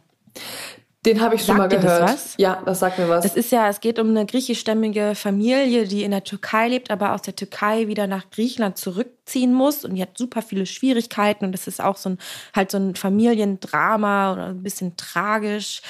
[1.05, 2.03] Den habe ich schon sagt mal gehört.
[2.03, 2.35] Das was?
[2.39, 3.25] Ja, das sagt mir was.
[3.25, 7.13] Das ist ja, es geht um eine griechischstämmige Familie, die in der Türkei lebt, aber
[7.13, 11.53] aus der Türkei wieder nach Griechenland zurückziehen muss und die hat super viele Schwierigkeiten und
[11.53, 12.19] das ist auch so ein
[12.55, 15.83] halt so ein Familiendrama oder ein bisschen tragisch.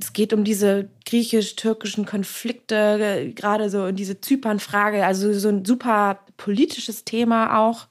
[0.00, 6.18] Es geht um diese griechisch-türkischen Konflikte, gerade so in diese Zypern-Frage, also so ein super
[6.36, 7.86] politisches Thema auch.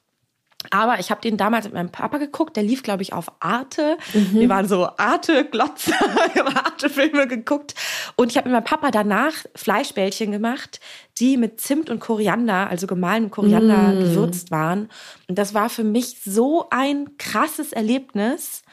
[0.72, 3.98] Aber ich habe den damals mit meinem Papa geguckt, der lief, glaube ich, auf Arte.
[4.14, 4.40] Mhm.
[4.40, 5.92] Wir waren so Arte-Glotzer,
[6.34, 7.76] wir haben Arte-Filme geguckt.
[8.16, 10.80] Und ich habe mit meinem Papa danach Fleischbällchen gemacht,
[11.20, 14.00] die mit Zimt und Koriander, also gemahlenem Koriander, mhm.
[14.00, 14.90] gewürzt waren.
[15.28, 18.64] Und das war für mich so ein krasses Erlebnis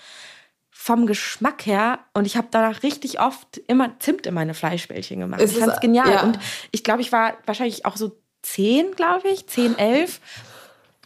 [0.70, 1.98] vom Geschmack her.
[2.14, 5.40] Und ich habe danach richtig oft immer Zimt in meine Fleischbällchen gemacht.
[5.40, 6.11] Ist ich fand's genial.
[6.11, 6.22] Ja.
[6.22, 6.38] Und
[6.70, 10.20] ich glaube, ich war wahrscheinlich auch so zehn, glaube ich, zehn, elf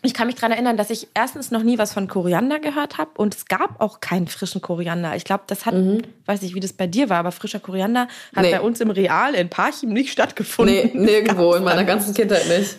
[0.05, 3.11] ich kann mich daran erinnern, dass ich erstens noch nie was von Koriander gehört habe
[3.17, 5.17] und es gab auch keinen frischen Koriander.
[5.17, 6.03] Ich glaube, das hat, mhm.
[6.27, 8.51] weiß nicht, wie das bei dir war, aber frischer Koriander hat nee.
[8.51, 10.75] bei uns im Real in Parchim nicht stattgefunden.
[10.75, 12.77] Nee, nirgendwo, in meiner ganzen Kindheit nicht.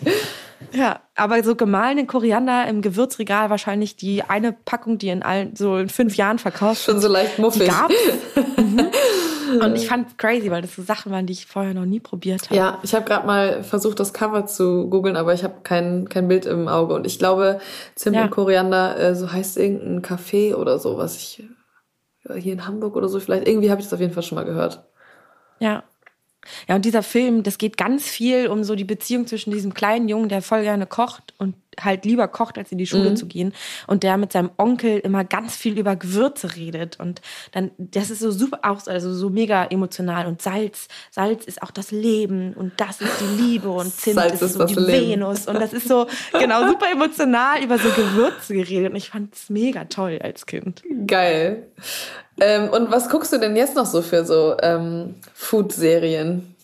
[0.72, 5.78] Ja, aber so gemahlenen Koriander im Gewürzregal wahrscheinlich die eine Packung, die in allen so
[5.78, 7.70] in fünf Jahren verkauft Schon so leicht muffig.
[8.58, 8.88] mhm.
[9.62, 12.46] Und ich fand crazy, weil das so Sachen waren, die ich vorher noch nie probiert
[12.46, 12.56] habe.
[12.56, 16.28] Ja, ich habe gerade mal versucht, das Cover zu googeln, aber ich habe kein, kein
[16.28, 16.94] Bild im Auge.
[16.94, 17.60] Und ich glaube,
[17.96, 18.24] Zimt ja.
[18.24, 21.44] und Koriander, äh, so heißt irgendein Café oder so, was ich
[22.38, 24.46] hier in Hamburg oder so, vielleicht irgendwie habe ich das auf jeden Fall schon mal
[24.46, 24.84] gehört.
[25.60, 25.84] Ja,
[26.68, 30.08] ja, und dieser Film, das geht ganz viel um so die Beziehung zwischen diesem kleinen
[30.08, 33.16] Jungen, der voll gerne kocht und halt lieber kocht, als in die Schule mhm.
[33.16, 33.54] zu gehen.
[33.88, 37.00] Und der mit seinem Onkel immer ganz viel über Gewürze redet.
[37.00, 40.28] Und dann, das ist so super, auch, also so mega emotional.
[40.28, 44.34] Und Salz, Salz ist auch das Leben und das ist die Liebe und Zimt Salz
[44.36, 45.12] ist, ist so die Leben.
[45.12, 45.48] Venus.
[45.48, 48.92] Und das ist so, genau, super emotional über so Gewürze geredet.
[48.92, 50.84] Und ich fand es mega toll als Kind.
[51.08, 51.68] Geil.
[52.40, 56.56] Ähm, und was guckst du denn jetzt noch so für so ähm, Food-Serien?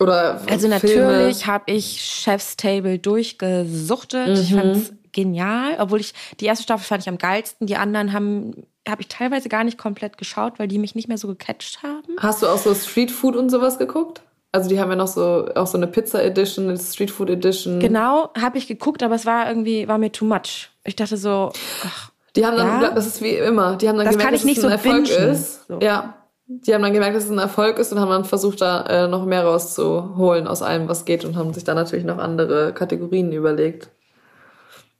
[0.00, 4.28] Oder Also natürlich habe ich Chef's Table durchgesuchtet.
[4.28, 4.34] Mhm.
[4.34, 7.66] Ich fand's genial, obwohl ich die erste Staffel fand ich am geilsten.
[7.66, 11.16] Die anderen haben habe ich teilweise gar nicht komplett geschaut, weil die mich nicht mehr
[11.16, 12.16] so gecatcht haben.
[12.18, 14.22] Hast du auch so Street Food und sowas geguckt?
[14.52, 17.80] Also die haben ja noch so auch so eine Pizza Edition, eine Street Food Edition.
[17.80, 20.70] Genau, habe ich geguckt, aber es war irgendwie war mir too much.
[20.84, 21.50] Ich dachte so,
[21.84, 22.90] ach, die haben dann, ja?
[22.90, 25.30] das ist wie immer, die haben dann das gemerkt, dass es ein so Erfolg bingen.
[25.30, 25.66] ist.
[25.66, 25.78] So.
[25.80, 26.14] Ja.
[26.46, 29.08] Die haben dann gemerkt, dass es ein Erfolg ist und haben dann versucht, da äh,
[29.08, 33.32] noch mehr rauszuholen aus allem, was geht und haben sich dann natürlich noch andere Kategorien
[33.32, 33.88] überlegt.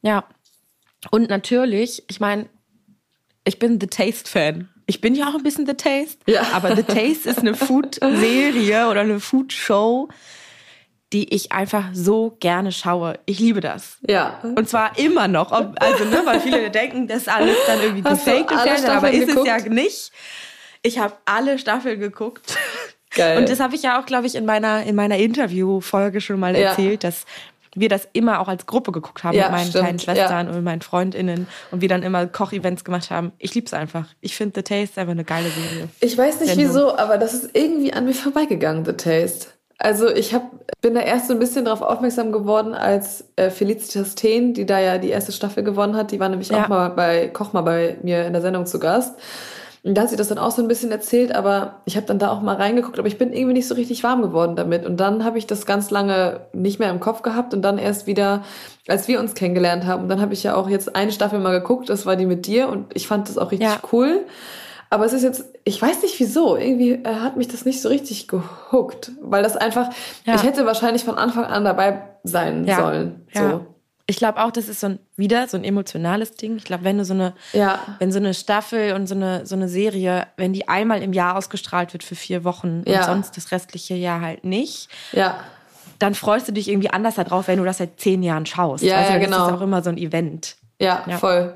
[0.01, 0.25] Ja.
[1.11, 2.47] Und natürlich, ich meine,
[3.45, 4.71] ich bin The Taste-Fan.
[4.87, 6.19] Ich bin ja auch ein bisschen The Taste.
[6.27, 6.47] Ja.
[6.53, 10.09] Aber The Taste ist eine Food-Serie oder eine Food-Show,
[11.13, 13.19] die ich einfach so gerne schaue.
[13.27, 13.99] Ich liebe das.
[14.09, 14.41] Ja.
[14.43, 15.53] Und zwar immer noch.
[15.53, 18.51] Also, ne, weil viele denken, das ist alles dann irgendwie gefaked
[18.89, 19.49] aber ist geguckt?
[19.49, 20.13] es ja nicht.
[20.85, 22.57] Ich habe alle Staffeln geguckt.
[23.11, 23.39] Geil.
[23.39, 26.55] Und das habe ich ja auch, glaube ich, in meiner, in meiner Interview-Folge schon mal
[26.55, 26.71] ja.
[26.71, 27.25] erzählt, dass
[27.75, 29.85] wir das immer auch als Gruppe geguckt haben ja, mit meinen stimmt.
[29.85, 30.53] kleinen Schwestern ja.
[30.53, 33.33] und meinen FreundInnen und wir dann immer Kochevents gemacht haben.
[33.39, 34.07] Ich liebe es einfach.
[34.21, 35.89] Ich finde The Taste einfach eine geile Serie.
[36.01, 36.69] Ich weiß nicht Sendung.
[36.69, 39.49] wieso, aber das ist irgendwie an mir vorbeigegangen, The Taste.
[39.79, 40.51] Also ich hab,
[40.83, 44.79] bin da erst so ein bisschen darauf aufmerksam geworden, als äh, Felicitas Teen, die da
[44.79, 46.65] ja die erste Staffel gewonnen hat, die war nämlich ja.
[46.65, 49.17] auch mal bei Koch mal bei mir in der Sendung zu Gast.
[49.85, 52.19] Und da hat sie das dann auch so ein bisschen erzählt, aber ich habe dann
[52.19, 54.87] da auch mal reingeguckt, aber ich bin irgendwie nicht so richtig warm geworden damit.
[54.87, 58.07] Und dann habe ich das ganz lange nicht mehr im Kopf gehabt und dann erst
[58.07, 58.45] wieder,
[58.89, 60.05] als wir uns kennengelernt haben.
[60.05, 62.47] Und dann habe ich ja auch jetzt eine Staffel mal geguckt, das war die mit
[62.47, 63.79] dir und ich fand das auch richtig ja.
[63.93, 64.25] cool.
[64.89, 67.91] Aber es ist jetzt, ich weiß nicht wieso, irgendwie äh, hat mich das nicht so
[67.91, 69.91] richtig gehuckt, weil das einfach,
[70.25, 70.35] ja.
[70.35, 72.81] ich hätte wahrscheinlich von Anfang an dabei sein ja.
[72.81, 73.27] sollen.
[73.35, 73.43] So.
[73.43, 73.61] Ja.
[74.07, 76.57] Ich glaube auch, das ist so ein, wieder so ein emotionales Ding.
[76.57, 77.79] Ich glaube, wenn du so eine, ja.
[77.99, 81.37] wenn so eine Staffel und so eine, so eine Serie, wenn die einmal im Jahr
[81.37, 82.99] ausgestrahlt wird für vier Wochen ja.
[82.99, 85.41] und sonst das restliche Jahr halt nicht, ja.
[85.99, 88.85] dann freust du dich irgendwie anders darauf, wenn du das seit zehn Jahren schaust.
[88.85, 89.39] Ja, also, ja genau.
[89.39, 90.57] Das ist auch immer so ein Event.
[90.79, 91.17] Ja, ja.
[91.17, 91.55] voll.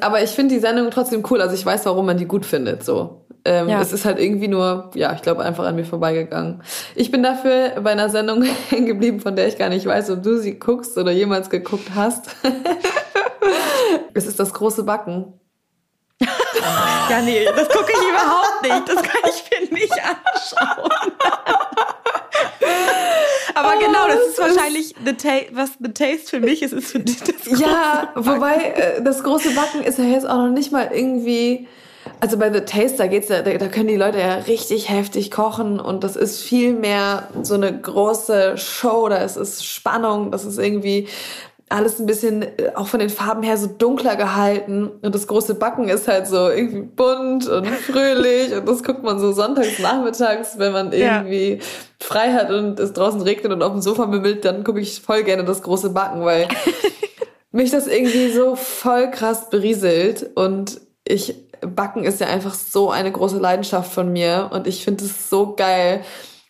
[0.00, 1.40] Aber ich finde die Sendung trotzdem cool.
[1.40, 2.84] Also ich weiß, warum man die gut findet.
[2.84, 3.24] So.
[3.44, 3.80] Ähm, ja.
[3.80, 6.62] Es ist halt irgendwie nur, ja, ich glaube, einfach an mir vorbeigegangen.
[6.94, 10.22] Ich bin dafür bei einer Sendung hängen geblieben, von der ich gar nicht weiß, ob
[10.22, 12.26] du sie guckst oder jemals geguckt hast.
[14.14, 15.34] es ist das große Backen.
[17.10, 18.88] ja, nee, das gucke ich überhaupt nicht.
[18.88, 20.90] Das kann ich mir nicht anschauen.
[23.54, 25.14] Aber genau, das ist wahrscheinlich the
[25.52, 28.26] was the taste für mich ist, ist für dich das große Ja, Backen.
[28.26, 31.68] wobei äh, das große Backen ist ja jetzt auch noch nicht mal irgendwie.
[32.20, 35.30] Also bei The Taste, da geht's ja, da, da können die Leute ja richtig heftig
[35.30, 40.44] kochen und das ist viel mehr so eine große Show, da ist es Spannung, das
[40.44, 41.08] ist irgendwie
[41.70, 45.54] alles ein bisschen äh, auch von den Farben her so dunkler gehalten und das große
[45.54, 50.58] Backen ist halt so irgendwie bunt und fröhlich und das guckt man so sonntags nachmittags,
[50.58, 51.18] wenn man Ja.
[51.18, 51.58] irgendwie
[52.00, 55.24] frei hat und es draußen regnet und auf dem Sofa bimmelt, dann gucke ich voll
[55.24, 56.48] gerne das große Backen, weil
[57.52, 63.12] mich das irgendwie so voll krass berieselt und ich Backen ist ja einfach so eine
[63.12, 66.02] große Leidenschaft von mir und ich finde es so geil,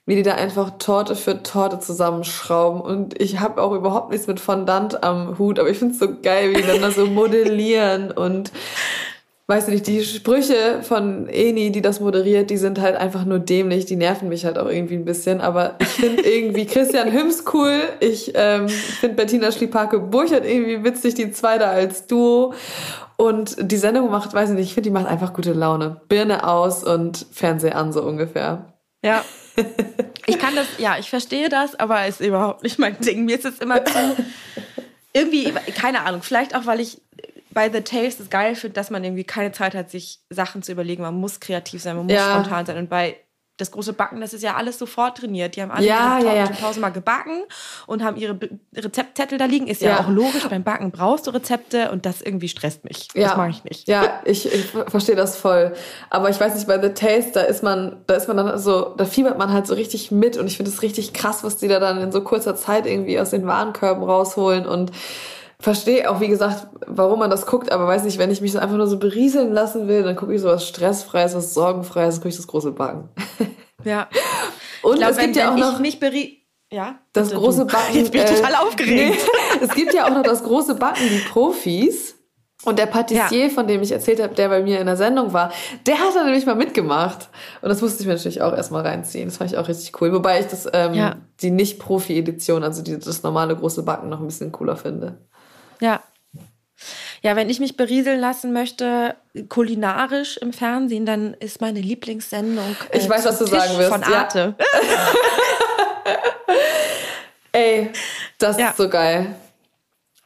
[0.07, 4.41] wie die da einfach Torte für Torte zusammenschrauben und ich habe auch überhaupt nichts mit
[4.41, 8.11] Fondant am Hut, aber ich finde es so geil, wie die dann da so modellieren
[8.11, 8.51] und
[9.49, 13.87] weiß nicht, die Sprüche von Eni, die das moderiert, die sind halt einfach nur dämlich,
[13.87, 17.81] die nerven mich halt auch irgendwie ein bisschen, aber ich finde irgendwie Christian Hüms cool,
[18.01, 22.53] ich ähm, finde Bettina Schlipake-Burchardt irgendwie witzig, die zwei da als Duo
[23.17, 26.03] und die Sendung macht, weiß ich nicht, ich finde, die macht einfach gute Laune.
[26.09, 28.75] Birne aus und Fernseher an, so ungefähr.
[29.03, 29.25] Ja.
[30.31, 33.25] Ich kann das, ja, ich verstehe das, aber ist überhaupt nicht mein Ding.
[33.25, 34.15] Mir ist es immer zu,
[35.15, 37.01] irgendwie, keine Ahnung, vielleicht auch, weil ich
[37.59, 40.71] bei The Taste es geil finde, dass man irgendwie keine Zeit hat, sich Sachen zu
[40.71, 41.03] überlegen.
[41.03, 42.31] Man muss kreativ sein, man muss Ja.
[42.35, 42.77] spontan sein.
[42.77, 43.17] Und bei
[43.57, 45.57] das große Backen, das ist ja alles sofort trainiert.
[45.57, 46.47] Die haben alle Ja, ja, ja.
[46.47, 47.43] Tausendmal gebacken
[47.89, 48.39] und haben ihre
[48.77, 49.67] Rezeptzettel da liegen.
[49.67, 50.01] Ist ja, Ja.
[50.05, 53.09] auch logisch, beim Backen brauchst du Rezepte und das irgendwie stresst mich.
[53.17, 53.31] Ja.
[53.31, 53.89] Das mag ich nicht.
[53.89, 55.75] Ja, ich, ich verstehe das voll.
[56.11, 58.95] Aber ich weiß nicht, bei The Taste, da ist man, da ist man dann so,
[58.97, 61.67] da fiebert man halt so richtig mit und ich finde es richtig krass, was die
[61.67, 64.93] da dann in so kurzer Zeit irgendwie aus den Warenkörben rausholen und
[65.61, 68.59] verstehe auch, wie gesagt, warum man das guckt, aber weiß nicht, wenn ich mich so
[68.59, 72.21] einfach nur so berieseln lassen will, dann gucke ich so was Stressfreies, was Sorgenfreies, dann
[72.23, 73.09] gucke ich das große Backen.
[73.85, 74.09] Ja.
[74.83, 76.35] Und Ich glaube, es wenn, gibt ja auch noch ich mich beri
[76.71, 77.73] ja, das große du.
[77.73, 77.93] Backen.
[77.97, 79.17] Jetzt bin ich äh, total aufgeregt.
[79.19, 82.15] nee, es gibt ja auch noch das große Backen, die Profis.
[82.65, 85.53] Und der Patissier, von dem ich erzählt habe, der bei mir in der Sendung war,
[85.87, 87.29] der hat da nämlich mal mitgemacht.
[87.63, 89.29] Und das musste ich mir natürlich auch erstmal reinziehen.
[89.29, 90.13] Das fand ich auch richtig cool.
[90.13, 91.17] Wobei ich das, ähm, Ja.
[91.41, 95.19] die Nicht-Profi-Edition, also die, das normale große Backen noch ein bisschen cooler finde.
[95.81, 96.03] Ja.
[97.23, 99.17] Ja, wenn ich mich berieseln lassen möchte,
[99.49, 102.77] kulinarisch im Fernsehen, dann ist meine Lieblingssendung.
[102.93, 104.19] äh, Ich weiß, was du sagen Tisch wirst, Von ja.
[104.19, 104.55] Arte.
[107.53, 107.91] Ey,
[108.39, 108.71] das Ja.
[108.71, 109.35] ist so geil.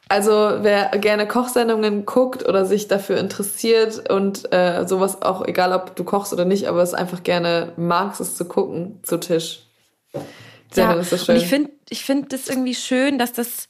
[0.09, 5.95] Also wer gerne Kochsendungen guckt oder sich dafür interessiert und äh, sowas auch, egal ob
[5.95, 9.63] du kochst oder nicht, aber es einfach gerne magst, es zu gucken, zu Tisch.
[10.13, 10.19] Die
[10.79, 11.35] Ja, Sendung ist so schön.
[11.35, 13.69] und ich finde ich find das irgendwie schön, dass das,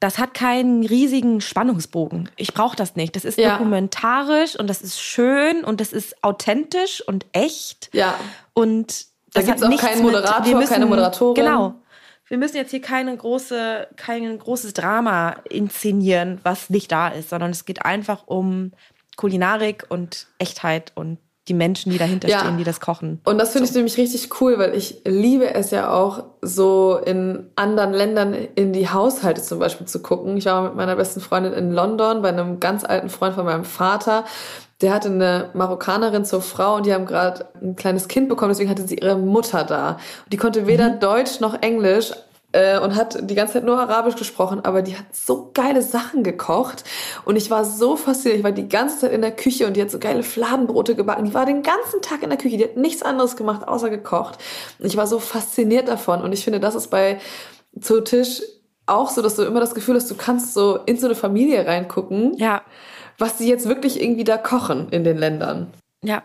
[0.00, 2.30] das hat keinen riesigen Spannungsbogen.
[2.36, 3.14] Ich brauche das nicht.
[3.16, 3.52] Das ist Ja.
[3.52, 7.90] dokumentarisch und das ist schön und das ist authentisch und echt.
[7.92, 8.14] ja,
[8.54, 11.44] Und Da das gibt's hat auch nichts keinen mit- Moderator, wir müssen, keine Moderatorin.
[11.44, 11.74] Genau.
[12.26, 17.50] Wir müssen jetzt hier keine große, kein großes Drama inszenieren, was nicht da ist, sondern
[17.50, 18.72] es geht einfach um
[19.16, 21.18] Kulinarik und Echtheit und
[21.50, 22.38] die Menschen, die dahinter Ja.
[22.38, 23.20] stehen, die das kochen.
[23.24, 27.50] Und das finde ich nämlich richtig cool, weil ich liebe es ja auch, so in
[27.56, 30.36] anderen Ländern in die Haushalte zum Beispiel zu gucken.
[30.38, 33.64] Ich war mit meiner besten Freundin in London bei einem ganz alten Freund von meinem
[33.64, 34.24] Vater.
[34.80, 38.70] Der hatte eine Marokkanerin zur Frau und die haben gerade ein kleines Kind bekommen, deswegen
[38.70, 39.98] hatte sie ihre Mutter da.
[40.24, 42.12] Und die konnte weder Deutsch noch Englisch
[42.52, 46.22] äh, und hat die ganze Zeit nur Arabisch gesprochen, aber die hat so geile Sachen
[46.24, 46.84] gekocht
[47.24, 48.38] und ich war so fasziniert.
[48.38, 51.24] Ich war die ganze Zeit in der Küche und die hat so geile Fladenbrote gebacken.
[51.24, 54.38] Die war den ganzen Tag in der Küche, die hat nichts anderes gemacht außer gekocht.
[54.78, 57.20] Und ich war so fasziniert davon und ich finde, das ist bei
[57.80, 58.42] zu Tisch
[58.86, 61.64] auch so, dass du immer das Gefühl hast, du kannst so in so eine Familie
[61.66, 62.62] reingucken, Ja,
[63.18, 65.72] was die jetzt wirklich irgendwie da kochen in den Ländern.
[66.02, 66.22] ja.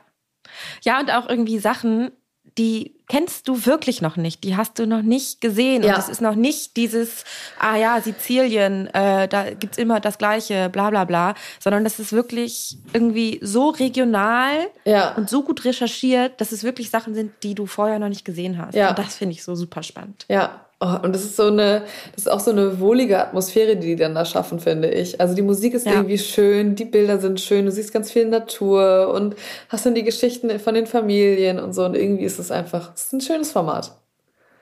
[0.84, 2.12] Ja, und auch irgendwie Sachen,
[2.58, 4.44] die kennst du wirklich noch nicht.
[4.44, 5.84] Die hast du noch nicht gesehen.
[5.84, 5.94] Ja.
[5.94, 7.24] Und es ist noch nicht dieses,
[7.60, 11.36] ah ja, Sizilien, äh, da gibt's immer das Gleiche, bla bla bla.
[11.60, 14.54] Sondern das ist wirklich irgendwie so regional
[14.86, 15.14] Ja.
[15.16, 18.58] und so gut recherchiert, dass es wirklich Sachen sind, die du vorher noch nicht gesehen
[18.58, 18.74] hast.
[18.74, 18.90] Ja.
[18.90, 20.26] Und das finde ich so super spannend.
[20.30, 23.88] Ja, oh, und das ist so eine, das ist auch so eine wohlige Atmosphäre, die
[23.88, 25.20] die dann da schaffen, finde ich.
[25.20, 25.94] Also die Musik ist Ja.
[25.94, 29.36] irgendwie schön, die Bilder sind schön, du siehst ganz viel Natur und
[29.70, 33.06] hast dann die Geschichten von den Familien und so und irgendwie ist es einfach, es
[33.06, 33.92] ist ein schönes Format.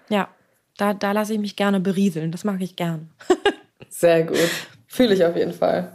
[0.10, 0.28] Ja,
[0.78, 2.32] da, da lasse ich mich gerne berieseln.
[2.32, 3.10] Das mag ich gern.
[3.90, 4.38] Sehr gut.
[4.88, 5.92] Fühle ich auf jeden Fall.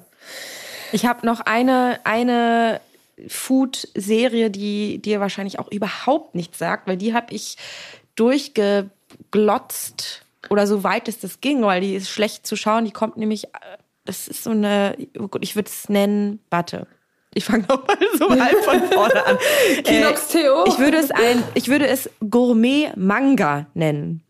[0.93, 2.81] Ich habe noch eine, eine
[3.27, 7.57] Food-Serie, die dir wahrscheinlich auch überhaupt nichts sagt, weil die habe ich
[9.09, 12.85] durchgeglotzt oder so weit es das ging, weil die ist schlecht zu schauen.
[12.85, 13.49] Die kommt nämlich, äh,
[14.05, 16.87] das ist so eine, oh Gott, ich würde es nennen, warte.
[17.35, 19.38] Ich fange nochmal so halb von vorne an.
[19.85, 20.64] Kinox Theo.
[20.66, 24.23] Ich würde es ein, ich würde es Gourmet Manga nennen.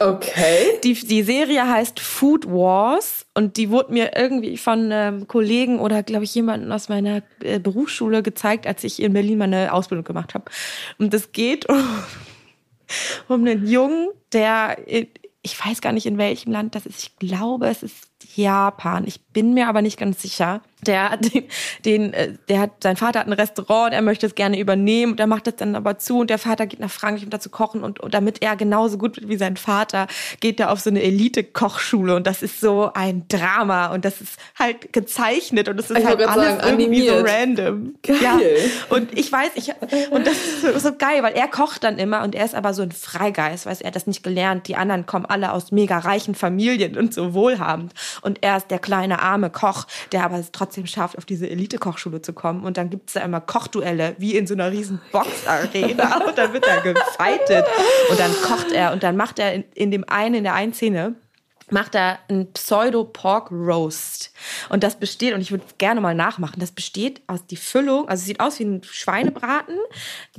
[0.00, 0.78] Okay.
[0.84, 6.02] Die, die Serie heißt Food Wars und die wurde mir irgendwie von einem Kollegen oder
[6.02, 10.34] glaube ich jemanden aus meiner äh, Berufsschule gezeigt, als ich in Berlin meine Ausbildung gemacht
[10.34, 10.46] habe.
[10.98, 11.82] Und es geht um,
[13.28, 14.76] um einen Jungen, der
[15.46, 17.02] ich weiß gar nicht in welchem Land das ist.
[17.04, 19.06] Ich glaube, es ist Japan.
[19.06, 20.60] Ich bin mir aber nicht ganz sicher.
[20.86, 21.44] Der, den,
[21.84, 25.20] den, äh, der hat, sein Vater hat ein Restaurant, er möchte es gerne übernehmen und
[25.20, 27.50] er macht es dann aber zu und der Vater geht nach Frankreich, um da zu
[27.50, 30.06] kochen und, und damit er genauso gut wird wie sein Vater,
[30.40, 34.38] geht er auf so eine Elite-Kochschule und das ist so ein Drama und das ist
[34.58, 37.28] halt gezeichnet und das ist Ich halt alles sagen, irgendwie so animiert.
[37.28, 37.94] random.
[38.02, 38.18] Geil.
[38.20, 38.38] Ja.
[38.88, 39.72] Und ich weiß, ich,
[40.10, 42.74] und das ist so, so geil, weil er kocht dann immer und er ist aber
[42.74, 44.68] so ein Freigeist, weiß er hat das nicht gelernt.
[44.68, 47.92] Die anderen kommen alle aus mega reichen Familien und so wohlhabend.
[48.22, 52.22] Und er ist der kleine arme Koch, der aber es trotzdem schafft, auf diese Elite-Kochschule
[52.22, 52.64] zu kommen.
[52.64, 56.26] Und dann gibt es da immer Kochduelle, wie in so einer riesen Boxarena.
[56.26, 57.64] und dann wird er gefightet.
[58.10, 60.74] Und dann kocht er und dann macht er in, in dem einen, in der einen
[60.74, 61.14] Szene,
[61.70, 64.32] macht er ein Pseudo-Pork-Roast.
[64.68, 68.20] Und das besteht, und ich würde gerne mal nachmachen, das besteht aus die Füllung, also
[68.20, 69.76] es sieht aus wie ein Schweinebraten.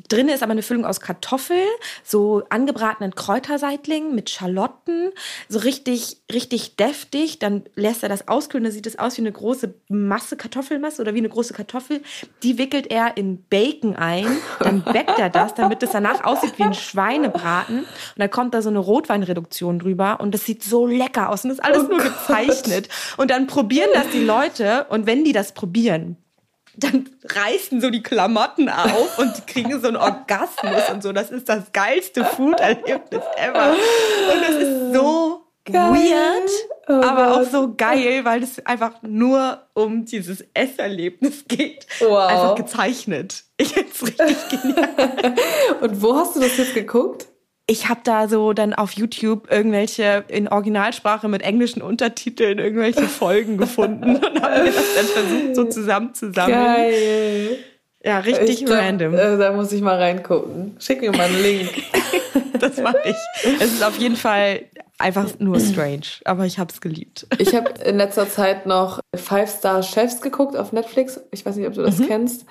[0.08, 1.68] Drin ist aber eine Füllung aus Kartoffeln,
[2.04, 5.12] so angebratenen Kräuterseitlingen mit Schalotten,
[5.50, 7.40] so richtig, richtig deftig.
[7.40, 11.14] Dann lässt er das auskühlen, dann sieht es aus wie eine große Masse, Kartoffelmasse oder
[11.14, 12.02] wie eine große Kartoffel.
[12.44, 14.28] Die wickelt er in Bacon ein,
[14.60, 17.80] dann backt er das, damit es danach aussieht wie ein Schweinebraten.
[17.80, 21.50] Und dann kommt da so eine Rotweinreduktion drüber und das sieht so lecker aus und
[21.50, 22.14] das ist alles Oh nur Gott.
[22.28, 22.90] gezeichnet.
[23.18, 26.18] Und dann probieren das die Leute und wenn die das probieren,
[26.80, 31.12] dann reißen so die Klamotten auf und kriegen so einen Orgasmus und so.
[31.12, 33.72] Das ist das geilste Food-Erlebnis ever.
[33.72, 35.92] Und das ist so Geil.
[35.94, 36.50] weird,
[36.90, 37.52] Oh aber auch Gott.
[37.52, 41.86] so geil, weil es einfach nur um dieses Esserlebnis geht.
[42.00, 42.30] Wow.
[42.30, 43.44] Einfach gezeichnet.
[43.60, 45.34] Ich find's richtig genial.
[45.82, 47.28] Und wo hast du das jetzt geguckt?
[47.70, 53.58] Ich habe da so dann auf YouTube irgendwelche in Originalsprache mit englischen Untertiteln irgendwelche Folgen
[53.58, 56.58] gefunden und habe mir das dann versucht so zusammenzusammeln.
[56.58, 57.58] Geil.
[58.04, 59.16] Ja, richtig Ich random.
[59.16, 60.78] Äh, da muss ich mal reingucken.
[60.80, 61.70] Schick mir mal einen Link.
[62.60, 63.16] Das mache ich.
[63.62, 64.62] Es ist auf jeden Fall
[64.98, 67.28] einfach nur strange, aber ich habe es geliebt.
[67.38, 71.20] Ich habe in letzter Zeit noch Five Star Chefs geguckt auf Netflix.
[71.30, 72.46] Ich weiß nicht, ob du das kennst.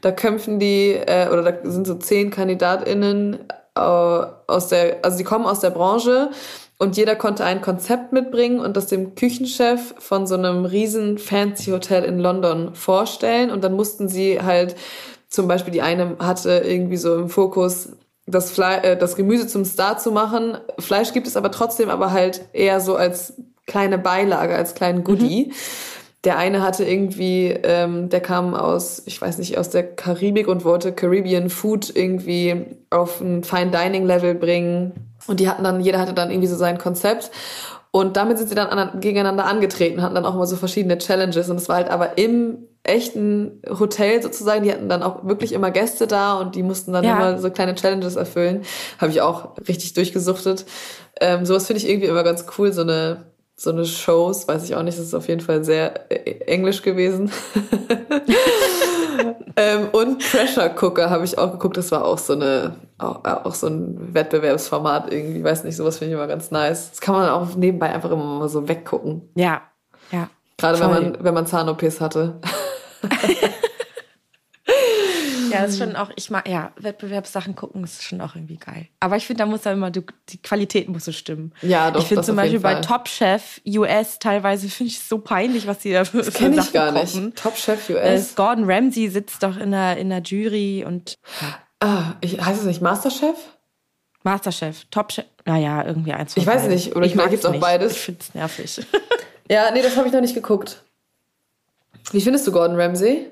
[0.00, 3.40] Da kämpfen die, äh, oder da sind so zehn KandidatInnen
[3.74, 6.30] äh, aus der, also die kommen aus der Branche
[6.78, 11.70] und jeder konnte ein Konzept mitbringen und das dem Küchenchef von so einem riesen fancy
[11.70, 13.50] Hotel in London vorstellen.
[13.50, 14.74] Und dann mussten sie halt,
[15.28, 17.90] zum Beispiel die eine hatte irgendwie so im Fokus,
[18.26, 20.58] das, Fle äh, das Gemüse zum Star zu machen.
[20.80, 23.34] Fleisch gibt es aber trotzdem, aber halt eher so als
[23.66, 25.52] kleine Beilage, als kleinen Goodie.
[26.24, 30.64] Der eine hatte irgendwie, ähm, der kam aus, ich weiß nicht, aus der Karibik und
[30.64, 34.92] wollte Caribbean Food irgendwie auf ein Fine Dining Level bringen.
[35.26, 37.30] Und die hatten dann, jeder hatte dann irgendwie so sein Konzept.
[37.90, 41.50] Und damit sind sie dann an, gegeneinander angetreten, hatten dann auch mal so verschiedene Challenges.
[41.50, 44.64] Und es war halt aber im echten Hotel sozusagen.
[44.64, 47.16] Die hatten dann auch wirklich immer Gäste da und die mussten dann Ja.
[47.16, 48.62] immer so kleine Challenges erfüllen.
[48.98, 50.64] Habe ich auch richtig durchgesuchtet.
[51.20, 53.31] Ähm, sowas finde ich irgendwie immer ganz cool, so eine
[53.62, 56.82] so eine Shows, weiß ich auch nicht, das ist auf jeden Fall sehr äh, englisch
[56.82, 57.30] gewesen.
[59.56, 63.54] ähm, und Pressure Cooker habe ich auch geguckt, das war auch so eine auch, auch
[63.54, 66.90] so ein Wettbewerbsformat irgendwie, weiß nicht, sowas finde ich immer ganz nice.
[66.90, 69.30] Das kann man auch nebenbei einfach immer mal so weggucken.
[69.36, 69.62] Ja,
[70.10, 70.28] ja.
[70.58, 72.40] Gerade wenn man wenn man Zahn-OPs hatte.
[75.52, 78.88] Ja, das ist schon auch, ich mag, ja, Wettbewerbssachen gucken ist schon auch irgendwie geil.
[79.00, 81.52] Aber ich finde, da muss da immer, du, die Qualität muss so stimmen.
[81.62, 82.74] Ja, doch, Ich finde das zum Beispiel bei.
[82.76, 86.52] Top Chef US teilweise finde ich es so peinlich, was die da für, für Kenn
[86.52, 87.24] ich Sachen gar kochen.
[87.26, 87.36] nicht.
[87.38, 88.34] Top Chef Äh, US.
[88.34, 91.18] Gordon Ramsay sitzt doch in der, in der Jury und
[91.80, 93.36] Ah, ich, heißt es nicht Masterchef?
[94.24, 96.74] Masterchef, Top Chef, naja, irgendwie eins von Ich weiß beiden.
[96.74, 97.92] nicht, oder ich mag's gibt's auch beides.
[97.92, 98.80] Ich finde es nervig.
[99.50, 100.82] Ja, nee, das habe ich noch nicht geguckt.
[102.12, 103.26] Wie findest du Gordon Ramsay?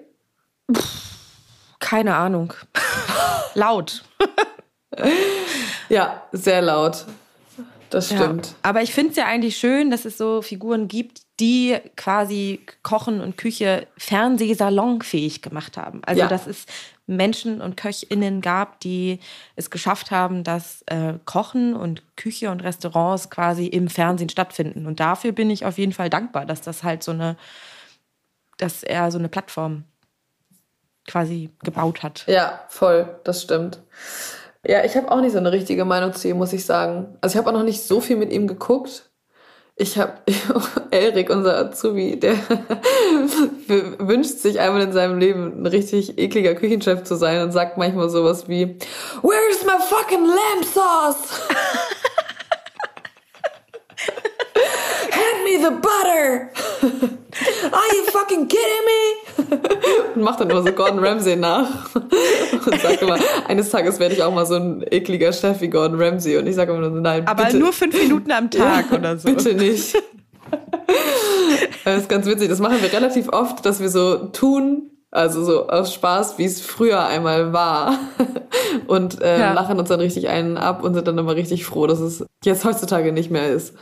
[1.90, 2.54] Keine Ahnung.
[3.54, 4.04] Laut.
[5.88, 7.04] Ja, sehr laut.
[7.90, 8.46] Das stimmt.
[8.46, 8.52] Ja.
[8.62, 13.20] Aber ich finde es ja eigentlich schön, dass es so Figuren gibt, die quasi Kochen
[13.20, 16.00] und Küche fernsehsalonfähig gemacht haben.
[16.04, 16.28] Also Ja.
[16.28, 16.66] dass es
[17.08, 19.18] Menschen und KöchInnen gab, die
[19.56, 24.86] es geschafft haben, dass äh, Kochen und Küche und Restaurants quasi im Fernsehen stattfinden.
[24.86, 27.36] Und dafür bin ich auf jeden Fall dankbar, dass das halt so eine,
[28.58, 29.82] dass er so eine Plattform
[31.10, 32.24] quasi gebaut hat.
[32.26, 33.80] Ja, voll, das stimmt.
[34.66, 37.16] Ja, ich habe auch nicht so eine richtige Meinung zu ihm, muss ich sagen.
[37.20, 39.10] Also ich habe auch noch nicht so viel mit ihm geguckt.
[39.76, 40.12] Ich habe
[40.90, 42.34] Elrik, unser Azubi, der
[43.98, 48.10] wünscht sich einmal in seinem Leben ein richtig ekliger Küchenchef zu sein und sagt manchmal
[48.10, 48.76] sowas wie
[49.22, 51.40] Where's my fucking lamb sauce?
[55.58, 56.50] the butter!
[57.72, 59.58] Are you fucking kidding me?
[60.14, 61.94] Und macht dann immer so Gordon Ramsay nach.
[61.94, 63.16] Und sagt immer,
[63.48, 66.36] eines Tages werde ich auch mal so ein ekliger Chef wie Gordon Ramsay.
[66.38, 67.58] Und ich sage immer so, nein, Aber bitte.
[67.58, 69.28] nur fünf Minuten am Tag Ja, oder so.
[69.28, 69.94] Bitte nicht.
[71.84, 72.48] Das ist ganz witzig.
[72.48, 76.60] Das machen wir relativ oft, dass wir so tun, also so aus Spaß, wie es
[76.60, 77.98] früher einmal war.
[78.86, 79.52] Und äh, Ja.
[79.52, 82.64] lachen uns dann richtig einen ab und sind dann immer richtig froh, dass es jetzt
[82.64, 83.74] heutzutage nicht mehr ist.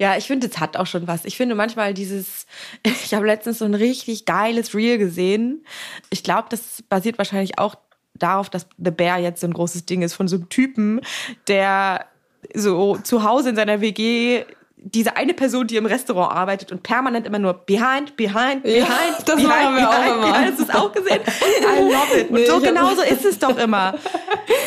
[0.00, 1.26] Ja, ich finde, es hat auch schon was.
[1.26, 2.46] Ich finde manchmal dieses,
[2.82, 5.64] ich habe letztens so ein richtig geiles Reel gesehen.
[6.08, 7.74] Ich glaube, das basiert wahrscheinlich auch
[8.14, 11.02] darauf, dass The Bear jetzt so ein großes Ding ist von so einem Typen,
[11.48, 12.06] der
[12.54, 14.44] so zu Hause in seiner WG
[14.82, 19.18] diese eine Person, die im Restaurant arbeitet und permanent immer nur behind, behind, Ja, behind,
[19.26, 20.26] das behind, machen wir auch behind, immer.
[20.32, 20.46] behind.
[20.50, 21.20] Hast du es auch gesehen?
[21.78, 22.30] I love it.
[22.30, 23.94] Und Nee, so genauso ist es doch immer.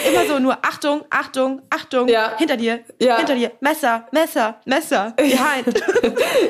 [0.07, 2.33] Immer so nur Achtung, Achtung, Achtung, Ja.
[2.37, 3.17] hinter dir, Ja.
[3.17, 5.81] hinter dir, Messer, Messer, Messer, behind.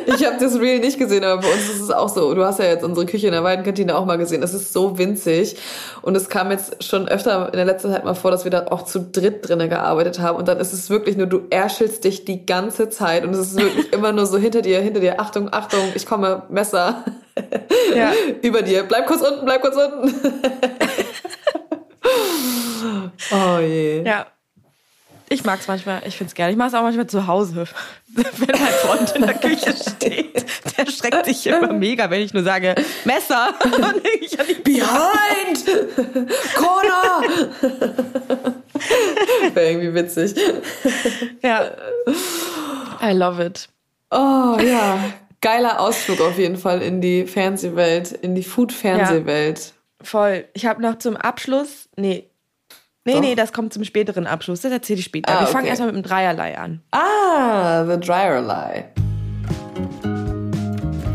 [0.07, 2.34] Ich habe das Reel nicht gesehen, aber bei uns ist es auch so.
[2.34, 4.43] Du hast ja jetzt unsere Küche in der Weidenkantine auch mal gesehen.
[4.43, 5.55] Es ist so winzig.
[6.01, 8.68] Und es kam jetzt schon öfter in der letzten Zeit mal vor, dass wir da
[8.68, 10.38] auch zu dritt drinnen gearbeitet haben.
[10.38, 13.24] Und dann ist es wirklich nur, du erschelst dich die ganze Zeit.
[13.24, 15.20] Und es ist wirklich immer nur so hinter dir, hinter dir.
[15.20, 17.04] Achtung, Achtung, ich komme, Messer.
[17.95, 18.12] Ja.
[18.41, 18.84] Über dir.
[18.84, 20.14] Bleib kurz unten, bleib kurz unten.
[23.32, 24.04] oh je.
[24.04, 24.28] Ja.
[25.30, 26.51] Ich mag's manchmal, ich find's gerne.
[26.51, 27.66] Ich mag's auch manchmal zu Hause.
[28.08, 30.45] Wenn mein Freund in der Küche steht,
[30.78, 33.56] der schreckt sich immer mega, wenn ich nur sage, Messer.
[33.64, 35.66] Und ich an die Behind!
[36.54, 37.24] Corner!
[39.54, 40.36] Wäre irgendwie witzig.
[41.41, 41.72] Ja.
[43.02, 43.70] I love it.
[44.12, 45.00] Oh ja,
[45.41, 49.74] geiler Ausflug auf jeden Fall in die Fernsehwelt, in die Food-Fernsehwelt.
[50.02, 50.46] Voll.
[50.54, 52.30] Ich habe noch zum Abschluss, nee.
[53.06, 53.20] Nee, Doch.
[53.22, 54.62] nee, das kommt zum späteren Abschluss.
[54.62, 55.30] Das erzähle ich später.
[55.36, 55.70] Ah, Wir fangen okay.
[55.70, 56.82] erstmal mit dem Dreierlei an.
[56.91, 59.03] Ah, The Dryer Lie.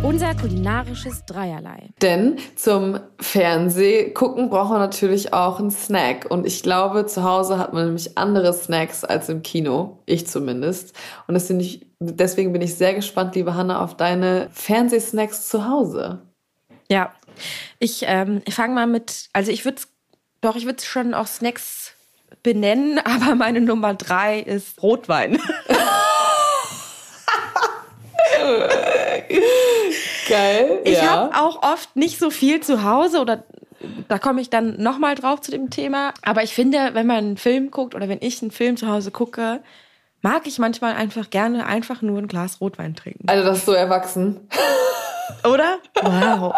[0.09, 1.91] Unser kulinarisches Dreierlei.
[2.01, 6.25] Denn zum Fernseh gucken braucht man natürlich auch einen Snack.
[6.31, 9.99] Und ich glaube, zu Hause hat man nämlich andere Snacks als im Kino.
[10.07, 10.97] Ich zumindest.
[11.27, 16.23] Und ich, deswegen bin ich sehr gespannt, liebe Hanna, auf deine Fernsehsnacks zu Hause.
[16.91, 17.13] Ja.
[17.79, 19.83] Ich, ähm, fange mal mit, also ich würde
[20.41, 21.93] doch, ich würde schon auch Snacks
[22.43, 25.39] benennen, aber meine Nummer drei ist Rotwein.
[30.29, 30.81] Geil.
[30.85, 31.11] Ich ja.
[31.11, 33.45] habe auch oft nicht so viel zu Hause oder
[34.09, 36.13] da komme ich dann nochmal drauf zu dem Thema.
[36.23, 39.11] Aber ich finde, wenn man einen Film guckt oder wenn ich einen Film zu Hause
[39.11, 39.61] gucke,
[40.23, 43.29] mag ich manchmal einfach gerne einfach nur ein Glas Rotwein trinken.
[43.29, 44.49] Also das ist so erwachsen.
[45.45, 45.79] Oder?
[46.03, 46.55] Wow.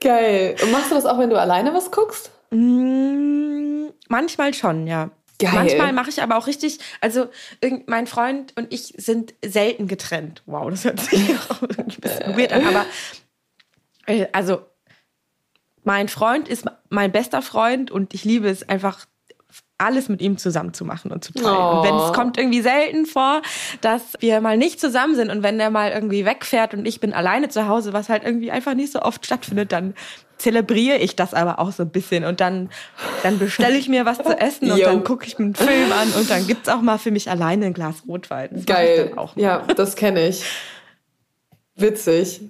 [0.00, 0.56] Geil.
[0.62, 2.30] Und machst du das auch, wenn du alleine was guckst?
[2.50, 5.10] Mm, manchmal schon, ja.
[5.38, 5.50] Geil.
[5.52, 7.26] Manchmal mache ich aber auch richtig, also
[7.86, 10.42] mein Freund und ich sind selten getrennt.
[10.46, 12.86] Wow, das hört sich auch ein bisschen weird an, aber
[14.06, 14.62] äh, also
[15.82, 19.06] mein Freund ist mein bester Freund und ich liebe es einfach
[19.76, 21.46] alles mit ihm zusammen zu machen und zu teilen.
[21.46, 21.78] Oh.
[21.78, 23.42] Und wenn es kommt irgendwie selten vor,
[23.80, 27.12] dass wir mal nicht zusammen sind und wenn der mal irgendwie wegfährt und ich bin
[27.12, 29.94] alleine zu Hause, was halt irgendwie einfach nicht so oft stattfindet, dann
[30.38, 32.70] zelebriere ich das aber auch so ein bisschen und dann,
[33.22, 34.84] dann bestelle ich mir was zu essen und Yo.
[34.86, 37.66] dann gucke ich mir einen Film an und dann gibt's auch mal für mich alleine
[37.66, 38.50] ein Glas Rotwein.
[38.52, 39.08] Das Geil.
[39.10, 39.42] dann auch mal.
[39.42, 40.44] Ja, das kenne ich.
[41.76, 42.42] Witzig.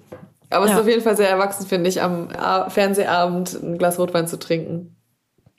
[0.50, 0.76] Aber es Ja.
[0.76, 2.28] ist auf jeden Fall sehr erwachsen, finde ich, am
[2.70, 4.94] Fernsehabend ein Glas Rotwein zu trinken.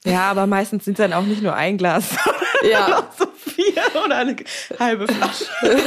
[0.05, 2.05] ja, aber meistens sind dann auch nicht nur ein Glas,
[2.69, 2.99] Ja.
[2.99, 4.35] auch so vier oder eine
[4.79, 5.45] halbe Flasche.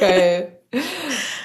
[0.00, 0.58] Geil.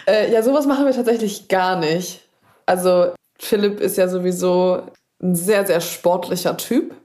[0.09, 2.21] Äh, ja, sowas machen wir tatsächlich gar nicht.
[2.65, 4.81] Also Philipp ist ja sowieso
[5.21, 6.95] ein sehr, sehr sportlicher Typ.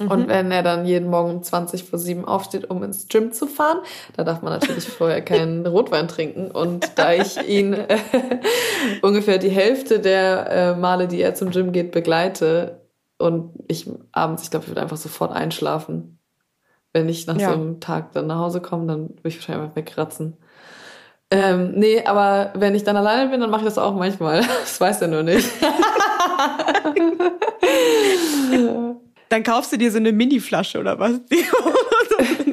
[0.00, 3.46] Und wenn er dann jeden Morgen um 20 vor 7 aufsteht, um ins Gym zu
[3.46, 3.78] fahren,
[4.16, 6.50] da darf man natürlich vorher keinen Rotwein trinken.
[6.50, 7.98] Und da ich ihn äh,
[9.02, 12.80] ungefähr die Hälfte der äh, Male, die er zum Gym geht, begleite
[13.18, 16.18] und ich abends, ich glaube, ich würde einfach sofort einschlafen.
[16.92, 17.50] Wenn ich nach Ja.
[17.50, 20.36] so einem Tag dann nach Hause komme, dann würde ich wahrscheinlich einfach wegratzen.
[21.30, 24.40] Ähm, nee, aber wenn ich dann alleine bin, dann mache ich das auch manchmal.
[24.60, 25.48] Das weiß er nur nicht.
[29.30, 31.12] Dann kaufst du dir so eine Mini-Flasche oder was?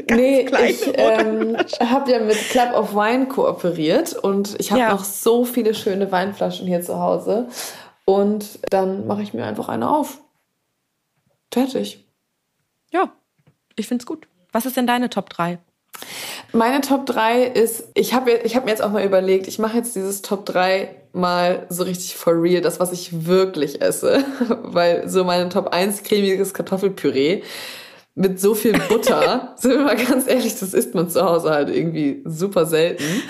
[0.10, 4.92] Nee, ich ähm, habe ja mit Club of Wine kooperiert und ich habe Ja.
[4.92, 7.48] noch so viele schöne Weinflaschen hier zu Hause.
[8.04, 10.20] Und dann mache ich mir einfach eine auf.
[11.54, 12.06] Fertig.
[12.92, 13.12] Ja,
[13.78, 14.28] ich find's gut.
[14.52, 15.60] Was ist denn deine Top 3?
[16.54, 19.78] Meine Top 3 ist, ich habe ich hab mir jetzt auch mal überlegt, ich mache
[19.78, 24.24] jetzt dieses Top 3 mal so richtig for real, das, was ich wirklich esse.
[24.64, 27.44] Weil so meine Top 1 cremiges Kartoffelpüree,
[28.16, 29.56] mit so viel Butter.
[29.58, 33.24] Sind wir mal ganz ehrlich, das isst man zu Hause halt irgendwie super selten.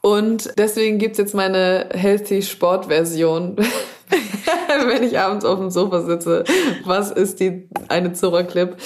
[0.00, 3.56] Und deswegen gibt's jetzt meine Healthy Sport Version.
[4.86, 6.44] Wenn ich abends auf dem Sofa sitze,
[6.84, 8.76] was ist die eine Zora Clip?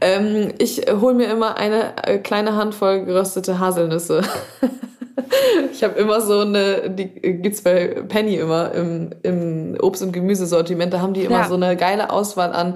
[0.00, 4.22] Ähm, ich hole mir immer eine äh, kleine Handvoll geröstete Haselnüsse.
[5.72, 10.92] ich habe immer so eine, die gibt's bei Penny immer im, im Obst- und Gemüsesortiment,
[10.92, 11.48] da haben die immer Ja.
[11.48, 12.74] so eine geile Auswahl an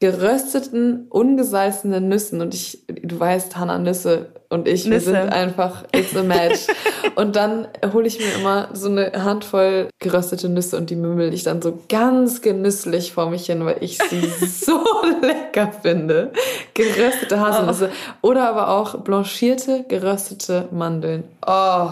[0.00, 2.40] gerösteten, ungesalzenen Nüssen.
[2.42, 4.90] Und ich, du weißt, Hannah Nüsse und ich, Nüsse.
[4.90, 6.66] wir sind einfach, it's a match.
[7.16, 11.42] und dann hole ich mir immer so eine Handvoll geröstete Nüsse und die mümmel ich
[11.42, 14.82] dann so ganz genüsslich vor mich hin, weil ich sie so
[15.20, 16.32] lecker finde.
[16.74, 17.90] Geröstete Haselnüsse.
[18.22, 21.24] Oder aber auch blanchierte, geröstete Mandeln.
[21.46, 21.90] Oh,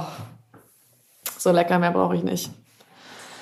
[1.39, 2.51] so lecker, mehr brauche ich nicht.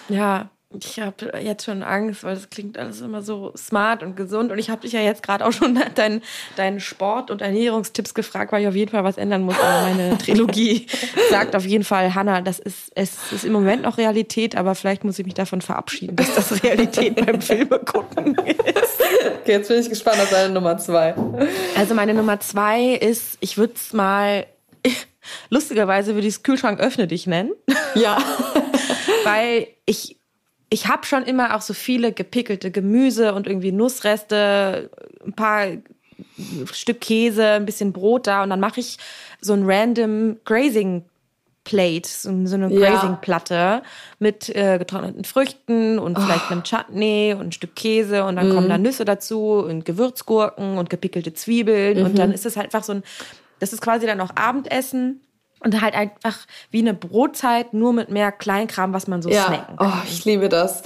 [0.09, 0.49] Ja,
[0.81, 4.51] ich habe jetzt schon Angst, weil es klingt alles immer so smart und gesund.
[4.53, 6.23] Und ich habe dich ja jetzt gerade auch schon nach deinen,
[6.57, 9.59] deinen Sport- und Ernährungstipps gefragt, weil ich auf jeden Fall was ändern muss.
[9.59, 10.87] Aber meine Trilogie
[11.31, 15.05] sagt auf jeden Fall, Hanna, das ist, es ist im Moment noch Realität, aber vielleicht
[15.05, 19.01] muss ich mich davon verabschieden, dass das Realität beim Filme gucken ist.
[19.43, 21.15] Okay, jetzt bin ich gespannt auf deine Nummer zwei.
[21.77, 24.47] Also meine Nummer zwei ist, ich würde es mal,
[25.51, 27.53] lustigerweise würde ich es Kühlschrank öffne dich nennen.
[27.95, 28.19] Ja.
[29.25, 30.17] weil ich
[30.73, 34.91] ich habe schon immer auch so viele gepickelte Gemüse und irgendwie Nussreste,
[35.25, 35.67] ein paar
[36.73, 38.97] Stück Käse, ein bisschen Brot da und dann mache ich
[39.41, 41.05] so ein random Grazing
[41.65, 42.91] Plate, so, eine Ja.
[42.91, 43.83] Grazing Platte
[44.19, 48.69] mit äh, getrockneten Früchten und vielleicht einem Chutney und ein Stück Käse und dann kommen
[48.69, 52.95] da Nüsse dazu und Gewürzgurken und gepickelte Zwiebeln und dann ist es halt einfach so
[52.95, 53.03] ein
[53.61, 55.21] das ist quasi dann auch Abendessen
[55.65, 56.37] und halt einfach
[56.71, 59.93] wie eine Brotzeit, nur mit mehr Kleinkram, was man so Ja, snacken kann.
[59.93, 60.83] oh, ich liebe das.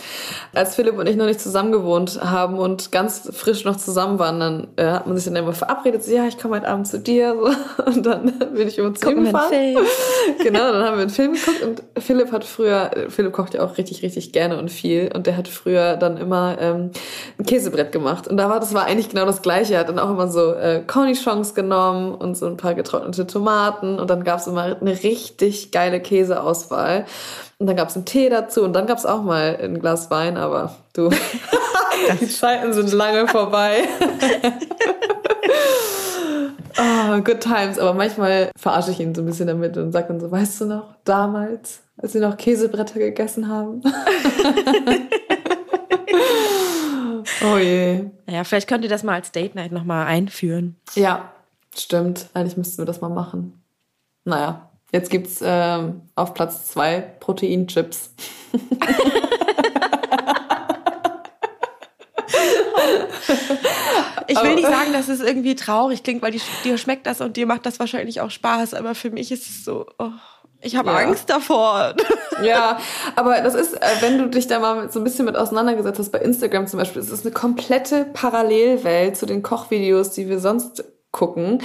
[0.55, 4.41] Als Philipp und ich noch nicht zusammen gewohnt haben und ganz frisch noch zusammen waren,
[4.41, 6.99] dann äh, hat man sich dann immer verabredet, so, ja, ich komme heute Abend zu
[6.99, 7.35] dir.
[7.35, 7.83] So.
[7.87, 9.53] Und dann bin ich immer zu ihm gefahren.
[10.43, 13.79] Genau, dann haben wir einen Film geguckt und Philipp hat früher, Philipp kocht ja auch
[13.79, 16.91] richtig, richtig gerne und viel und der hat früher dann immer ähm,
[17.39, 19.75] ein Käsebrett gemacht und da war, das war eigentlich genau das Gleiche.
[19.75, 23.99] Er hat dann auch immer so äh, Cornichons genommen und so ein paar getrocknete Tomaten
[23.99, 27.07] und dann gab's immer eine richtig geile Käseauswahl
[27.59, 30.77] und dann gab's einen Tee dazu und dann gab's auch mal ein Glas Wein, aber
[30.93, 31.11] du,
[32.21, 33.85] die Zeiten sind lange vorbei.
[36.79, 37.79] Oh, good times.
[37.79, 40.67] Aber manchmal verarsche ich ihn so ein bisschen damit und sage dann so, weißt du
[40.67, 43.83] noch, damals, als wir noch Käsebretter gegessen haben?
[47.45, 48.05] oh je.
[48.27, 50.77] Naja, vielleicht könnt ihr das mal als Date Night nochmal einführen.
[50.95, 51.33] Ja,
[51.75, 52.27] stimmt.
[52.35, 53.63] Eigentlich müssten wir das mal machen.
[54.27, 58.11] Naja, jetzt gibt's ähm, auf Platz zwei Proteinchips.
[64.29, 67.37] Ich will nicht sagen, dass es irgendwie traurig klingt, weil die, dir schmeckt das und
[67.37, 70.11] dir macht das wahrscheinlich auch Spaß, aber für mich ist es so, oh,
[70.61, 70.97] ich habe Ja.
[70.97, 71.95] Angst davor.
[72.45, 72.79] Ja,
[73.15, 76.11] aber das ist, äh, wenn du dich da mal so ein bisschen mit auseinandergesetzt hast,
[76.11, 80.85] bei Instagram zum Beispiel, es ist eine komplette Parallelwelt zu den Kochvideos, die wir sonst
[81.17, 81.63] gucken.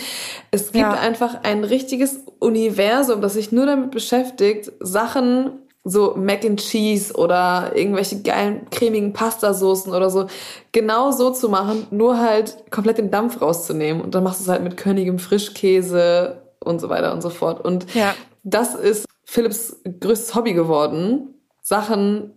[0.50, 0.92] Es gibt Ja.
[0.94, 5.52] einfach ein richtiges Universum, das sich nur damit beschäftigt, Sachen
[5.84, 10.28] so Mac and Cheese oder irgendwelche geilen cremigen Pastasoßen oder so
[10.72, 14.50] genau so zu machen, nur halt komplett den Dampf rauszunehmen und dann machst du es
[14.50, 17.66] halt mit körnigem Frischkäse und so weiter und so fort.
[17.66, 18.14] Und Ja.
[18.44, 22.34] das ist Philips größtes Hobby geworden, Sachen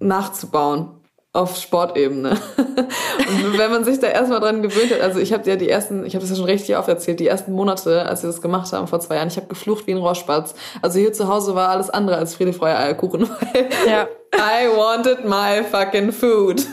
[0.00, 0.88] nachzubauen
[1.34, 2.30] auf Sportebene.
[2.56, 6.04] Und wenn man sich da erstmal dran gewöhnt hat, also ich habe ja die ersten,
[6.04, 8.70] ich habe das ja schon richtig oft erzählt, die ersten Monate, als wir das gemacht
[8.72, 10.54] haben vor zwei Jahren, ich habe geflucht wie ein Rohrspatz.
[10.82, 14.08] Also hier zu Hause war alles andere als friedefreier Eierkuchen, weil Ja.
[14.34, 16.62] I wanted my fucking food.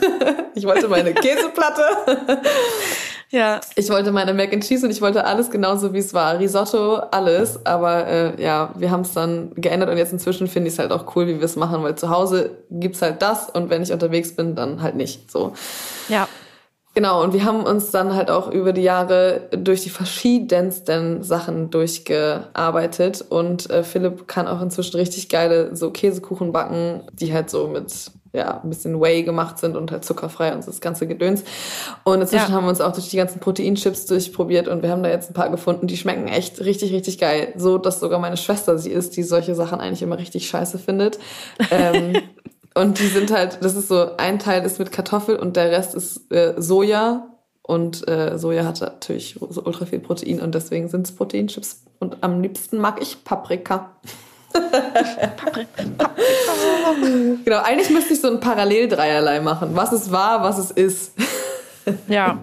[0.52, 1.82] Ich wollte meine Käseplatte.
[3.30, 3.60] Ja.
[3.76, 6.38] Ich wollte meine Mac and Cheese und ich wollte alles genauso wie es war.
[6.38, 7.64] Risotto, alles.
[7.64, 10.90] Aber äh, ja, wir haben es dann geändert und jetzt inzwischen finde ich es halt
[10.90, 13.92] auch cool, wie wir es machen, weil zu Hause gibt's halt das und wenn ich
[13.92, 15.30] unterwegs bin, dann halt nicht.
[15.30, 15.52] So.
[16.08, 16.28] Ja.
[16.92, 21.70] Genau, und wir haben uns dann halt auch über die Jahre durch die verschiedensten Sachen
[21.70, 27.68] durchgearbeitet und äh, Philipp kann auch inzwischen richtig geile so Käsekuchen backen, die halt so
[27.68, 31.42] mit ja, ein bisschen Whey gemacht sind und halt zuckerfrei und so das ganze Gedöns.
[32.04, 32.56] Und inzwischen Ja.
[32.56, 35.34] haben wir uns auch durch die ganzen Proteinchips durchprobiert und wir haben da jetzt ein
[35.34, 37.52] paar gefunden, die schmecken echt richtig, richtig geil.
[37.56, 41.18] So, dass sogar meine Schwester sie ist, die solche Sachen eigentlich immer richtig scheiße findet.
[41.70, 42.20] Ähm,
[42.74, 45.94] und die sind halt, das ist so, ein Teil ist mit Kartoffel und der Rest
[45.94, 47.26] ist äh, Soja.
[47.62, 51.84] Und äh, Soja hat natürlich so ultra viel Protein und deswegen sind es Proteinchips.
[52.00, 53.90] Und am liebsten mag ich Paprika.
[57.44, 59.70] Genau, eigentlich müsste ich so ein Paralleldreierlei machen.
[59.74, 61.12] Was es war, was es ist.
[62.08, 62.38] Ja.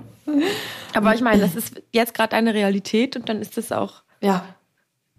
[0.93, 4.03] Aber ich meine, das ist jetzt gerade eine Realität und dann ist das auch.
[4.21, 4.45] Ja.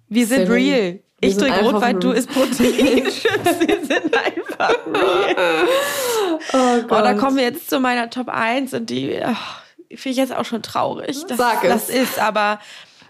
[0.09, 1.01] Wir sind Celine, real.
[1.21, 2.19] wir Ich trinke Rotwein, du real.
[2.19, 3.25] isst Proteinchips.
[3.61, 5.69] wir sind einfach real.
[6.53, 10.17] Oh Oh, da kommen wir jetzt zu meiner Top 1 und die oh, finde ich
[10.17, 11.87] jetzt auch schon traurig, dass Sag es.
[11.87, 12.19] das ist.
[12.19, 12.59] Aber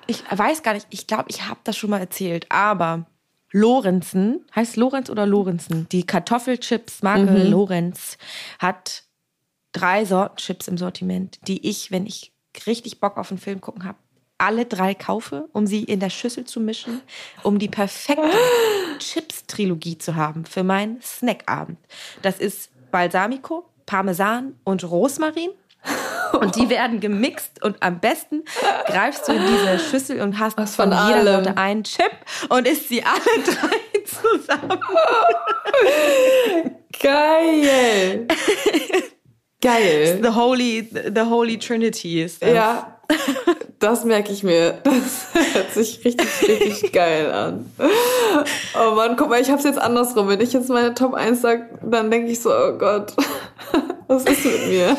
[0.06, 3.06] ich weiß gar nicht, ich glaube, ich habe das schon mal erzählt, aber
[3.50, 5.88] Lorenzen, heißt Lorenz oder Lorenzen?
[5.90, 7.50] Die Kartoffelchips Marke Mhm.
[7.50, 8.18] Lorenz
[8.58, 9.04] hat
[9.72, 12.32] drei Sorten Chips im Sortiment, die ich, wenn ich
[12.66, 13.98] richtig Bock auf einen Film gucken habe,
[14.38, 17.00] alle drei kaufe, um sie in der Schüssel zu mischen,
[17.42, 18.22] um die perfekte
[18.98, 21.78] Chips-Trilogie zu haben für meinen Snackabend.
[22.22, 25.50] Das ist Balsamico, Parmesan und Rosmarin.
[26.40, 28.44] Und die werden gemixt und am besten
[28.86, 31.44] greifst du in diese Schüssel und hast Was von, von jeder allem.
[31.44, 32.12] Sorte einen Chip
[32.50, 34.78] und isst sie alle drei zusammen.
[37.02, 38.26] Geil.
[39.60, 40.20] Geil.
[40.22, 42.52] The Holy, the Holy Trinity ist das.
[42.52, 42.98] Ja,
[43.78, 44.78] das merke ich mir.
[44.84, 47.72] Das hört sich richtig, richtig geil an.
[47.78, 50.28] Oh Mann, guck mal, ich hab's jetzt andersrum.
[50.28, 53.14] Wenn ich jetzt meine Top 1 sag, dann denke ich so, oh Gott,
[54.08, 54.96] was ist mit mir?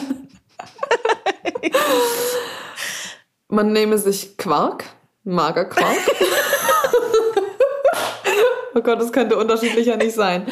[3.48, 4.84] Man nehme sich Quark,
[5.24, 5.98] Magerquark.
[8.76, 10.46] oh Gott, das könnte unterschiedlicher nicht sein.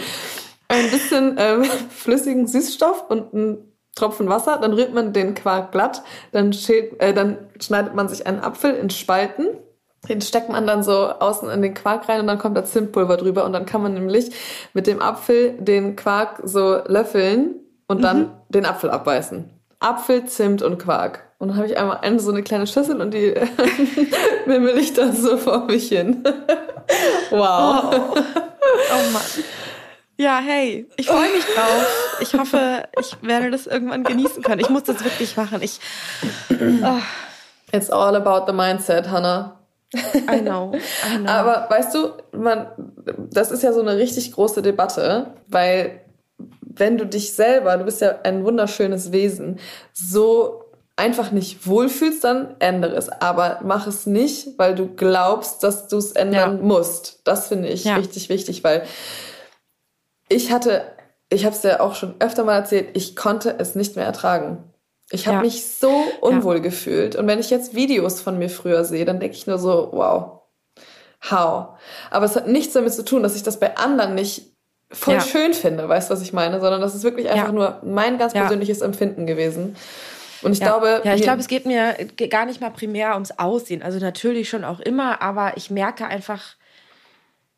[0.67, 6.03] Ein bisschen ähm, flüssigen Süßstoff und ein Tropfen Wasser, dann rührt man den Quark glatt,
[6.31, 9.47] dann, schält, äh, dann schneidet man sich einen Apfel in Spalten,
[10.07, 13.17] den steckt man dann so außen in den Quark rein und dann kommt da Zimtpulver
[13.17, 14.31] drüber und dann kann man nämlich
[14.73, 17.55] mit dem Apfel den Quark so löffeln
[17.87, 19.49] und dann den Apfel abbeißen.
[19.79, 21.23] Apfel, Zimt und Quark.
[21.39, 23.35] Und dann habe ich einmal eine so eine kleine Schüssel und die
[24.45, 26.23] wimmel ich dann so vor mich hin.
[27.29, 27.93] wow.
[27.93, 29.21] Oh Mann.
[30.19, 32.17] Ja, hey, ich freue mich drauf.
[32.21, 34.59] Ich hoffe, ich werde das irgendwann genießen können.
[34.59, 35.61] Ich muss das wirklich machen.
[35.61, 35.79] Ich,
[37.71, 39.59] It's all about the mindset, Hannah.
[39.93, 40.73] I know,
[41.05, 41.29] I know.
[41.29, 42.67] Aber weißt du, man,
[43.31, 46.01] das ist ja so eine richtig große Debatte, weil
[46.77, 49.59] wenn du dich selber, du bist ja ein wunderschönes Wesen,
[49.93, 50.63] so
[50.95, 53.09] einfach nicht wohlfühlst, dann ändere es.
[53.09, 56.63] Aber mach es nicht, weil du glaubst, dass du es ändern Ja.
[56.63, 57.21] musst.
[57.23, 57.95] Das finde ich Ja.
[57.95, 58.83] richtig wichtig, weil
[60.29, 60.81] ich hatte,
[61.29, 64.63] ich habe es ja auch schon öfter mal erzählt, ich konnte es nicht mehr ertragen.
[65.11, 65.41] Ich habe Ja.
[65.43, 67.15] mich so unwohl gefühlt.
[67.15, 70.41] Und wenn ich jetzt Videos von mir früher sehe, dann denke ich nur so, wow,
[71.31, 71.77] how.
[72.11, 74.56] Aber es hat nichts damit zu tun, dass ich das bei anderen nicht
[74.91, 75.21] voll Ja.
[75.21, 76.59] schön finde, weißt du, was ich meine?
[76.59, 77.51] Sondern das ist wirklich einfach Ja.
[77.51, 79.75] nur mein ganz persönliches Empfinden gewesen.
[80.43, 80.67] Und ich ja.
[80.67, 81.95] glaube, ja, ich glaube, es geht mir
[82.29, 83.81] gar nicht mal primär ums Aussehen.
[83.81, 86.55] Also natürlich schon auch immer, aber ich merke einfach,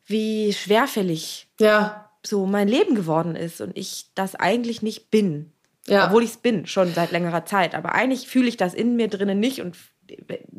[0.06, 5.52] wie schwerfällig ja, so mein Leben geworden ist und ich das eigentlich nicht bin.
[5.86, 6.06] Ja.
[6.06, 7.74] Obwohl ich es bin, schon seit längerer Zeit.
[7.74, 9.76] Aber eigentlich fühle ich das in mir drinnen nicht und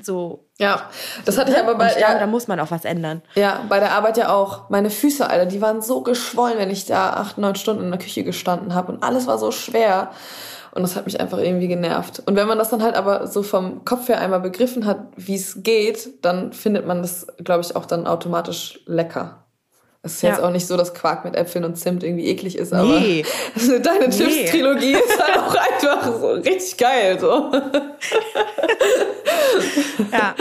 [0.01, 0.47] so.
[0.57, 0.89] ja,
[1.25, 3.21] das hatte ich aber und bei, ich glaube, ja, da muss man auch was ändern.
[3.35, 4.69] Ja, bei der Arbeit ja auch.
[4.69, 7.99] Meine Füße, Alter, die waren so geschwollen, wenn ich da acht, neun Stunden in der
[7.99, 8.91] Küche gestanden habe.
[8.91, 10.11] Und alles war so schwer.
[10.73, 12.23] Und das hat mich einfach irgendwie genervt.
[12.25, 15.35] Und wenn man das dann halt aber so vom Kopf her einmal begriffen hat, wie
[15.35, 19.40] es geht, dann findet man das, glaube ich, auch dann automatisch lecker.
[20.03, 20.29] Es ist Ja.
[20.29, 23.23] jetzt auch nicht so, dass Quark mit Äpfeln und Zimt irgendwie eklig ist, aber Nee.
[23.83, 24.17] deine Nee.
[24.17, 27.19] Chips-Trilogie ist halt auch einfach so richtig geil.
[27.19, 27.51] So.
[30.11, 30.35] Ja.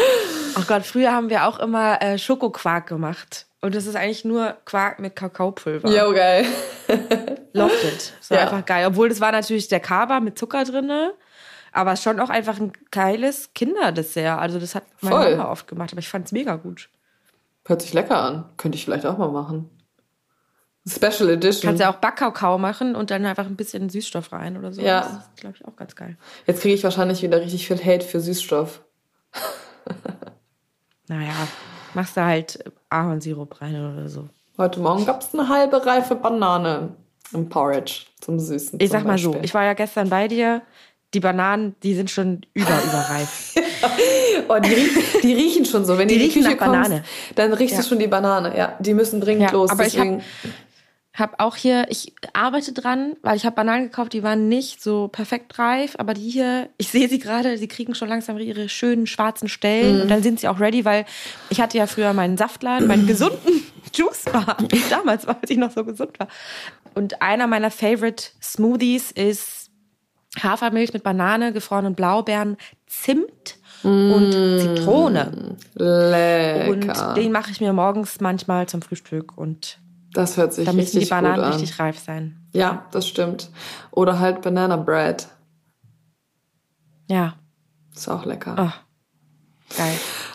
[0.56, 3.46] Ach Gott, früher haben wir auch immer äh, Schokoquark gemacht.
[3.60, 5.88] Und das ist eigentlich nur Quark mit Kakaopulver.
[5.90, 6.46] Jo, geil.
[7.52, 8.12] Lofted.
[8.18, 8.44] Das war Ja.
[8.44, 8.86] einfach geil.
[8.86, 11.12] Obwohl das war natürlich der Kaba mit Zucker drinne.
[11.72, 14.38] Aber schon auch einfach ein geiles Kinderdessert.
[14.38, 15.36] Also das hat meine Voll.
[15.36, 15.92] Mama oft gemacht.
[15.92, 16.88] Aber ich fand es mega gut.
[17.70, 18.46] Hört sich lecker an.
[18.56, 19.70] Könnte ich vielleicht auch mal machen.
[20.88, 21.68] Special Edition.
[21.68, 24.82] Kannst ja auch Backkakao machen und dann einfach ein bisschen Süßstoff rein oder so.
[24.82, 25.02] Ja.
[25.02, 26.18] Das ist, glaube ich, auch ganz geil.
[26.46, 28.82] Jetzt kriege ich wahrscheinlich wieder richtig viel Hate für Süßstoff.
[31.08, 31.34] Naja,
[31.94, 34.28] machst du halt Ahornsirup rein oder so.
[34.56, 36.94] Heute Morgen gab es eine halbe reife Banane
[37.32, 38.78] im Porridge zum Süßen.
[38.80, 39.44] Ich sag mal so, Beispiel.
[39.44, 40.62] ich war ja gestern bei dir.
[41.14, 43.54] Die Bananen, die sind schon über, überreif.
[44.48, 44.90] oh, die, riech,
[45.22, 45.98] die riechen schon so.
[45.98, 46.96] Wenn Die die, riechen Küche nach Banane.
[46.96, 47.82] kommst, dann riechst Ja.
[47.82, 48.56] du schon die Banane.
[48.56, 49.70] Ja, die müssen dringend Ja, los.
[49.70, 50.22] aber ich deswegen.
[51.12, 55.08] Hab auch hier, ich arbeite dran, weil ich habe Bananen gekauft, die waren nicht so
[55.08, 59.08] perfekt reif, aber die hier, ich sehe sie gerade, sie kriegen schon langsam ihre schönen
[59.08, 60.02] schwarzen Stellen Mhm.
[60.02, 61.04] und dann sind sie auch ready, weil
[61.50, 64.56] ich hatte ja früher meinen Saftladen, meinen gesunden Juicebar,
[64.88, 66.28] damals, als ich noch so gesund war.
[66.94, 69.59] Und einer meiner Favorite Smoothies ist
[70.38, 72.56] Hafermilch mit Banane, gefrorenen Blaubeeren,
[72.86, 75.56] Zimt und Zitrone.
[75.74, 76.70] Lecker.
[77.10, 79.78] Und den mache ich mir morgens manchmal zum Frühstück und
[80.12, 81.52] das hört sich da müssen richtig die Bananen gut an.
[81.52, 82.36] richtig reif sein.
[82.52, 83.50] Ja, das stimmt.
[83.92, 85.28] Oder halt Banana Bread.
[87.08, 87.34] Ja.
[87.94, 88.54] Ist auch lecker.
[88.58, 89.94] Oh, geil.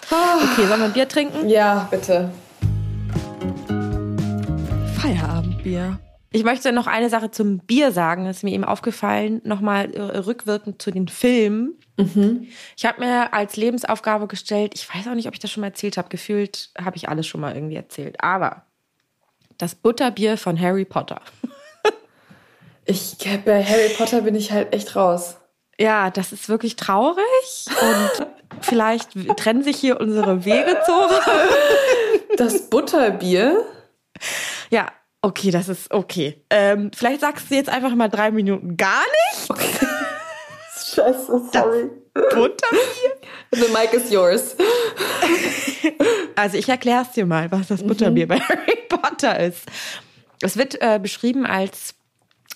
[0.09, 1.49] Okay, sollen wir ein Bier trinken?
[1.49, 2.31] Ja, bitte.
[4.97, 5.99] Feierabendbier.
[6.35, 8.25] Ich möchte noch eine Sache zum Bier sagen.
[8.25, 11.79] Das ist mir eben aufgefallen, nochmal äh, rückwirkend zu den Filmen.
[12.75, 15.67] Ich habe mir als Lebensaufgabe gestellt, ich weiß auch nicht, ob ich das schon mal
[15.67, 18.65] erzählt habe, gefühlt habe ich alles schon mal irgendwie erzählt, aber
[19.57, 21.21] das Butterbier von Harry Potter.
[22.87, 25.37] Ich, bei Harry Potter bin ich halt echt raus.
[25.79, 28.27] Ja, das ist wirklich traurig und
[28.61, 31.19] vielleicht trennen sich hier unsere Wege, Zora.
[32.37, 33.65] Das Butterbier?
[34.69, 34.91] Ja,
[35.25, 36.39] okay, das ist okay.
[36.51, 39.63] Ähm, vielleicht sagst du jetzt einfach mal drei Minuten gar nicht.
[40.77, 41.89] Scheiße, sorry.
[42.13, 43.15] Butterbier?
[43.51, 44.55] The mic is yours.
[46.35, 49.63] Also ich erkläre es dir mal, was das Butterbier bei Harry Potter ist.
[50.41, 51.95] Es wird äh, beschrieben als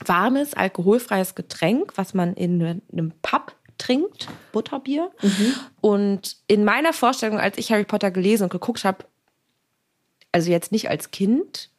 [0.06, 5.12] warmes, alkoholfreies Getränk, was man in einem Pub trinkt, Butterbier.
[5.82, 9.06] Und in meiner Vorstellung, als ich Harry Potter gelesen und geguckt habe,
[10.32, 11.70] also jetzt nicht als Kind,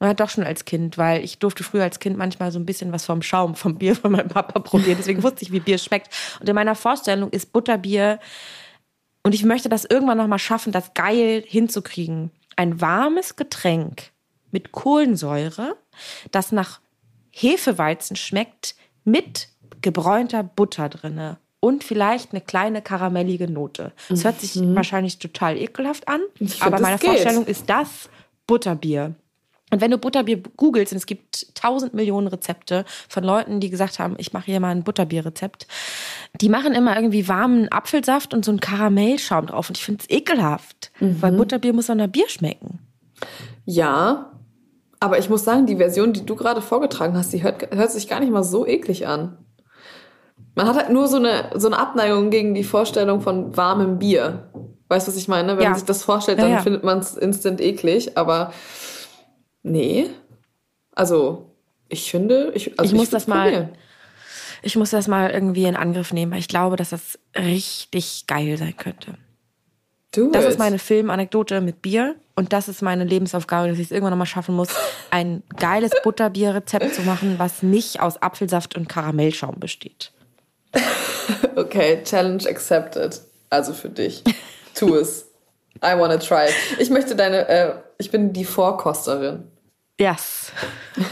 [0.00, 2.92] ja, doch schon als Kind, weil ich durfte früher als Kind manchmal so ein bisschen
[2.92, 4.96] was vom Schaum, vom Bier von meinem Papa probieren.
[4.98, 6.14] Deswegen wusste ich, wie Bier schmeckt.
[6.40, 8.20] Und in meiner Vorstellung ist Butterbier,
[9.28, 12.30] und ich möchte das irgendwann nochmal schaffen, das geil hinzukriegen.
[12.56, 14.10] Ein warmes Getränk
[14.50, 15.76] mit Kohlensäure,
[16.30, 16.80] das nach
[17.30, 18.74] Hefeweizen schmeckt,
[19.04, 19.48] mit
[19.82, 21.38] gebräunter Butter drinne.
[21.60, 23.92] Und vielleicht eine kleine karamellige Note.
[24.08, 26.20] Das hört sich wahrscheinlich total ekelhaft an,
[26.60, 27.10] aber meine geht.
[27.10, 28.08] Vorstellung ist das
[28.46, 29.14] Butterbier.
[29.70, 33.98] Und wenn du Butterbier googelst, und es gibt tausend Millionen Rezepte von Leuten, die gesagt
[33.98, 35.66] haben, ich mache hier mal ein Butterbierrezept,
[36.40, 39.68] die machen immer irgendwie warmen Apfelsaft und so einen Karamellschaum drauf.
[39.68, 42.78] Und ich finde es ekelhaft, weil Butterbier muss auch nach Bier schmecken.
[43.66, 44.32] Ja,
[45.00, 48.08] aber ich muss sagen, die Version, die du gerade vorgetragen hast, die hört, hört sich
[48.08, 49.36] gar nicht mal so eklig an.
[50.54, 54.48] Man hat halt nur so eine, so eine Abneigung gegen die Vorstellung von warmem Bier.
[54.88, 55.56] Weißt du, was ich meine?
[55.56, 55.70] Wenn Ja.
[55.70, 56.62] man sich das vorstellt, Ja, dann ja.
[56.62, 58.52] findet man es instant eklig, aber
[59.68, 60.10] nee.
[60.94, 61.46] Also,
[61.88, 63.70] ich finde, ich, also Ich muss das mal-.
[64.60, 68.56] Ich muss das mal irgendwie in Angriff nehmen, weil ich glaube, dass das richtig geil
[68.58, 69.14] sein könnte.
[70.12, 70.50] Do Das it.
[70.50, 74.26] ist meine Filmanekdote mit Bier und das ist meine Lebensaufgabe, dass ich es irgendwann nochmal
[74.26, 74.70] schaffen muss,
[75.10, 80.12] ein geiles Butterbierrezept zu machen, was nicht aus Apfelsaft und Karamellschaum besteht.
[81.56, 83.20] Okay, Challenge accepted.
[83.50, 84.22] Also für dich.
[84.74, 85.26] Tu es.
[85.84, 86.46] I wanna try.
[86.78, 89.44] Ich möchte deine, äh, ich bin die Vorkosterin.
[89.98, 90.52] Yes.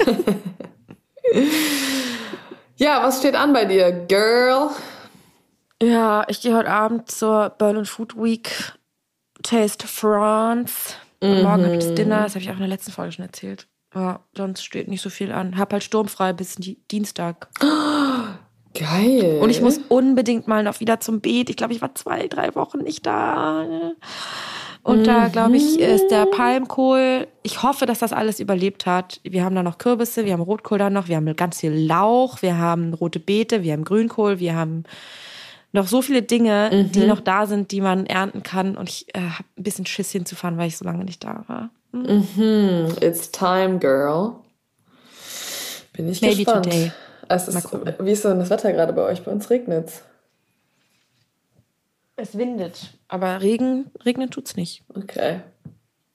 [2.79, 4.69] Ja, was steht an bei dir, Girl?
[5.83, 8.51] Ja, ich gehe heute Abend zur Berlin Food Week
[9.43, 10.95] Taste France.
[11.21, 13.67] Und Morgen gibt es Dinner, das habe ich auch in der letzten Folge schon erzählt.
[13.95, 15.57] Ja, sonst steht nicht so viel an.
[15.57, 17.49] Hab halt sturmfrei bis Di- Dienstag.
[18.79, 19.39] Geil.
[19.41, 21.49] Und ich muss unbedingt mal noch wieder zum Beet.
[21.49, 23.65] Ich glaube, ich war zwei, drei Wochen nicht da.
[24.87, 27.27] Und da, glaube ich, ist der Palmkohl.
[27.43, 29.21] Ich hoffe, dass das alles überlebt hat.
[29.25, 32.41] Wir haben da noch Kürbisse, wir haben Rotkohl da noch, wir haben ganz viel Lauch,
[32.41, 34.85] wir haben rote Beete, wir haben Grünkohl, wir haben
[35.73, 38.77] noch so viele Dinge, die noch da sind, die man ernten kann.
[38.77, 41.71] Und ich äh, habe ein bisschen Schiss hinzufahren, weil ich so lange nicht da war.
[43.01, 44.35] It's time, girl.
[45.95, 46.65] Bin ich Maybe gespannt.
[46.65, 46.93] today.
[47.29, 47.69] Es ist,
[47.99, 49.25] wie ist denn das Wetter gerade bei euch?
[49.25, 50.03] Bei uns regnet's.
[52.17, 52.95] Es windet.
[53.09, 54.83] Aber Regen, regnen tut's nicht.
[54.95, 55.41] Okay.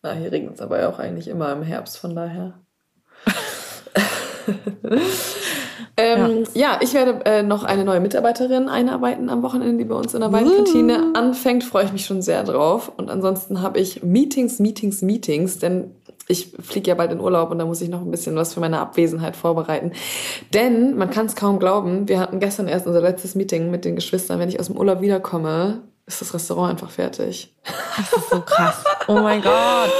[0.01, 2.59] Na, hier regnet es aber ja auch eigentlich immer im Herbst, von daher.
[5.97, 6.79] ähm, ja.
[6.81, 10.31] ich werde äh, noch eine neue Mitarbeiterin einarbeiten am Wochenende, die bei uns in der
[10.31, 11.63] Weinkantine anfängt.
[11.63, 12.91] Freue ich mich schon sehr drauf.
[12.97, 15.91] Und ansonsten habe ich Meetings, Meetings, Meetings, denn
[16.27, 18.59] ich fliege ja bald in Urlaub und da muss ich noch ein bisschen was für
[18.59, 19.91] meine Abwesenheit vorbereiten.
[20.53, 23.95] Denn, man kann es kaum glauben, wir hatten gestern erst unser letztes Meeting mit den
[23.95, 24.39] Geschwistern.
[24.39, 25.81] Wenn ich aus dem Urlaub wiederkomme,
[26.13, 27.55] ist das Restaurant einfach fertig.
[27.97, 28.83] Das ist so krass.
[29.07, 29.91] Oh mein Gott.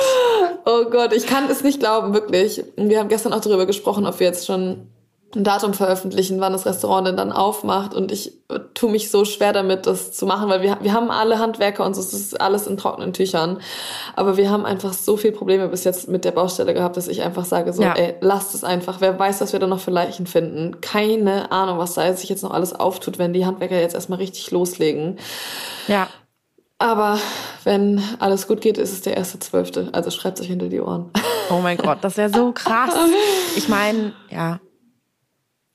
[0.66, 2.64] Oh Gott, ich kann es nicht glauben, wirklich.
[2.76, 4.88] Wir haben gestern auch darüber gesprochen, ob wir jetzt schon
[5.36, 7.94] ein Datum veröffentlichen, wann das Restaurant denn dann aufmacht.
[7.94, 11.10] Und ich äh, tue mich so schwer damit, das zu machen, weil wir, wir haben
[11.12, 13.60] alle Handwerker und so, es ist alles in trockenen Tüchern.
[14.16, 17.22] Aber wir haben einfach so viele Probleme bis jetzt mit der Baustelle gehabt, dass ich
[17.22, 17.94] einfach sage, so, Ja.
[17.94, 19.02] ey, lasst es einfach.
[19.02, 20.82] Wer weiß, was wir da noch für Leichen finden.
[20.82, 24.52] Keine Ahnung, was da sich jetzt noch alles auftut, wenn die Handwerker jetzt erstmal richtig
[24.52, 25.18] loslegen.
[25.88, 26.08] Ja.
[26.78, 27.20] Aber
[27.64, 29.90] wenn alles gut geht, ist es der erste Zwölfte.
[29.92, 31.12] Also schreibt euch hinter die Ohren.
[31.52, 32.96] Oh mein Gott, das wäre so krass.
[33.56, 34.60] Ich meine, ja.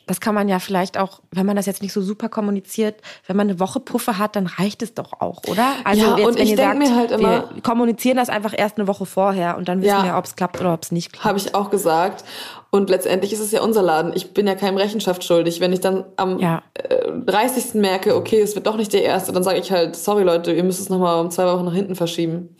[0.06, 3.36] Das kann man ja vielleicht auch, wenn man das jetzt nicht so super kommuniziert, wenn
[3.36, 5.72] man eine Woche Puffer hat, dann reicht es doch auch, oder?
[5.84, 8.28] Also Ja, jetzt, und wenn ich ihr denk sagt, mir halt immer- wir kommunizieren das
[8.28, 10.04] einfach erst eine Woche vorher und dann wissen Ja.
[10.04, 11.24] wir, ob es klappt oder ob es nicht klappt.
[11.24, 12.24] Habe ich auch gesagt.
[12.70, 14.12] Und letztendlich ist es ja unser Laden.
[14.14, 15.60] Ich bin ja keinem Rechenschaft schuldig.
[15.60, 16.62] Wenn ich dann am Ja.
[16.74, 17.74] äh, 30.
[17.80, 20.64] merke, okay, es wird doch nicht der erste, dann sage ich halt, sorry Leute, ihr
[20.64, 22.56] müsst es nochmal um zwei Wochen nach hinten verschieben.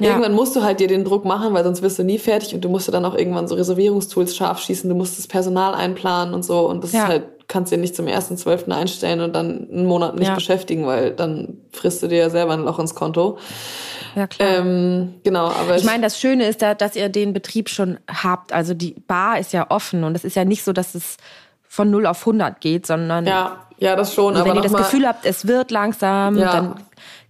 [0.00, 0.08] Ja.
[0.10, 2.62] Irgendwann musst du halt dir den Druck machen, weil sonst wirst du nie fertig und
[2.64, 6.34] du musst dir dann auch irgendwann so Reservierungstools scharf schießen, du musst das Personal einplanen
[6.34, 7.02] und so und das Ja.
[7.04, 8.70] ist halt, kannst dir nicht zum 1.12.
[8.72, 12.64] einstellen und dann einen Monat nicht beschäftigen, weil dann frisst du dir ja selber ein
[12.64, 13.38] Loch ins Konto.
[14.16, 14.48] Ja, klar.
[14.58, 18.52] Ähm, genau, aber Ich meine, das Schöne ist da, dass ihr den Betrieb schon habt.
[18.52, 21.16] Also die Bar ist ja offen und es ist ja nicht so, dass es
[21.68, 24.74] von 0 auf 100 geht, sondern ja, ja, das schon, also aber wenn ihr das
[24.76, 26.52] Gefühl habt, es wird langsam, Ja.
[26.52, 26.74] dann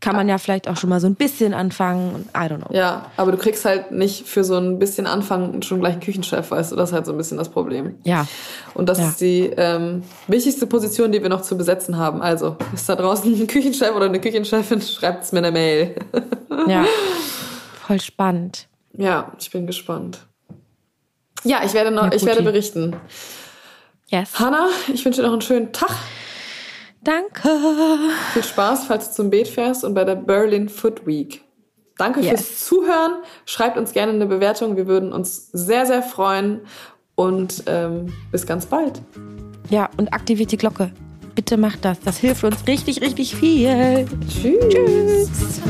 [0.00, 2.14] kann man ja vielleicht auch schon mal so ein bisschen anfangen.
[2.14, 2.74] und I don't know.
[2.74, 6.50] Ja, aber du kriegst halt nicht für so ein bisschen Anfang schon gleich einen Küchenchef,
[6.50, 7.96] weißt du, das ist halt so ein bisschen das Problem.
[8.04, 8.26] Ja.
[8.74, 9.08] Und das Ja.
[9.08, 12.22] ist die ähm, wichtigste Position, die wir noch zu besetzen haben.
[12.22, 15.94] Also, ist da draußen ein Küchenchef oder eine Küchenchefin, schreibt's mir eine Mail.
[16.66, 16.84] Ja.
[17.86, 18.68] Voll spannend.
[18.96, 20.20] ja, ich bin gespannt.
[21.44, 22.96] Ja, ich werde noch, Ja, ich werde berichten.
[24.08, 24.38] Yes.
[24.38, 25.90] Hanna, ich wünsche dir noch einen schönen Tag.
[27.02, 27.48] Danke.
[28.34, 31.42] Viel Spaß, falls du zum Beet fährst und bei der Berlin Food Week.
[31.96, 32.30] Danke Yes.
[32.30, 33.12] fürs Zuhören.
[33.46, 34.76] Schreibt uns gerne eine Bewertung.
[34.76, 36.60] Wir würden uns sehr, sehr freuen.
[37.14, 39.02] Und ähm, bis ganz bald.
[39.68, 40.90] Ja, und aktiviert die Glocke.
[41.34, 42.00] Bitte macht das.
[42.00, 44.06] Das hilft uns richtig, richtig viel.
[44.28, 44.68] Tschüss.
[44.70, 45.60] Tschüss.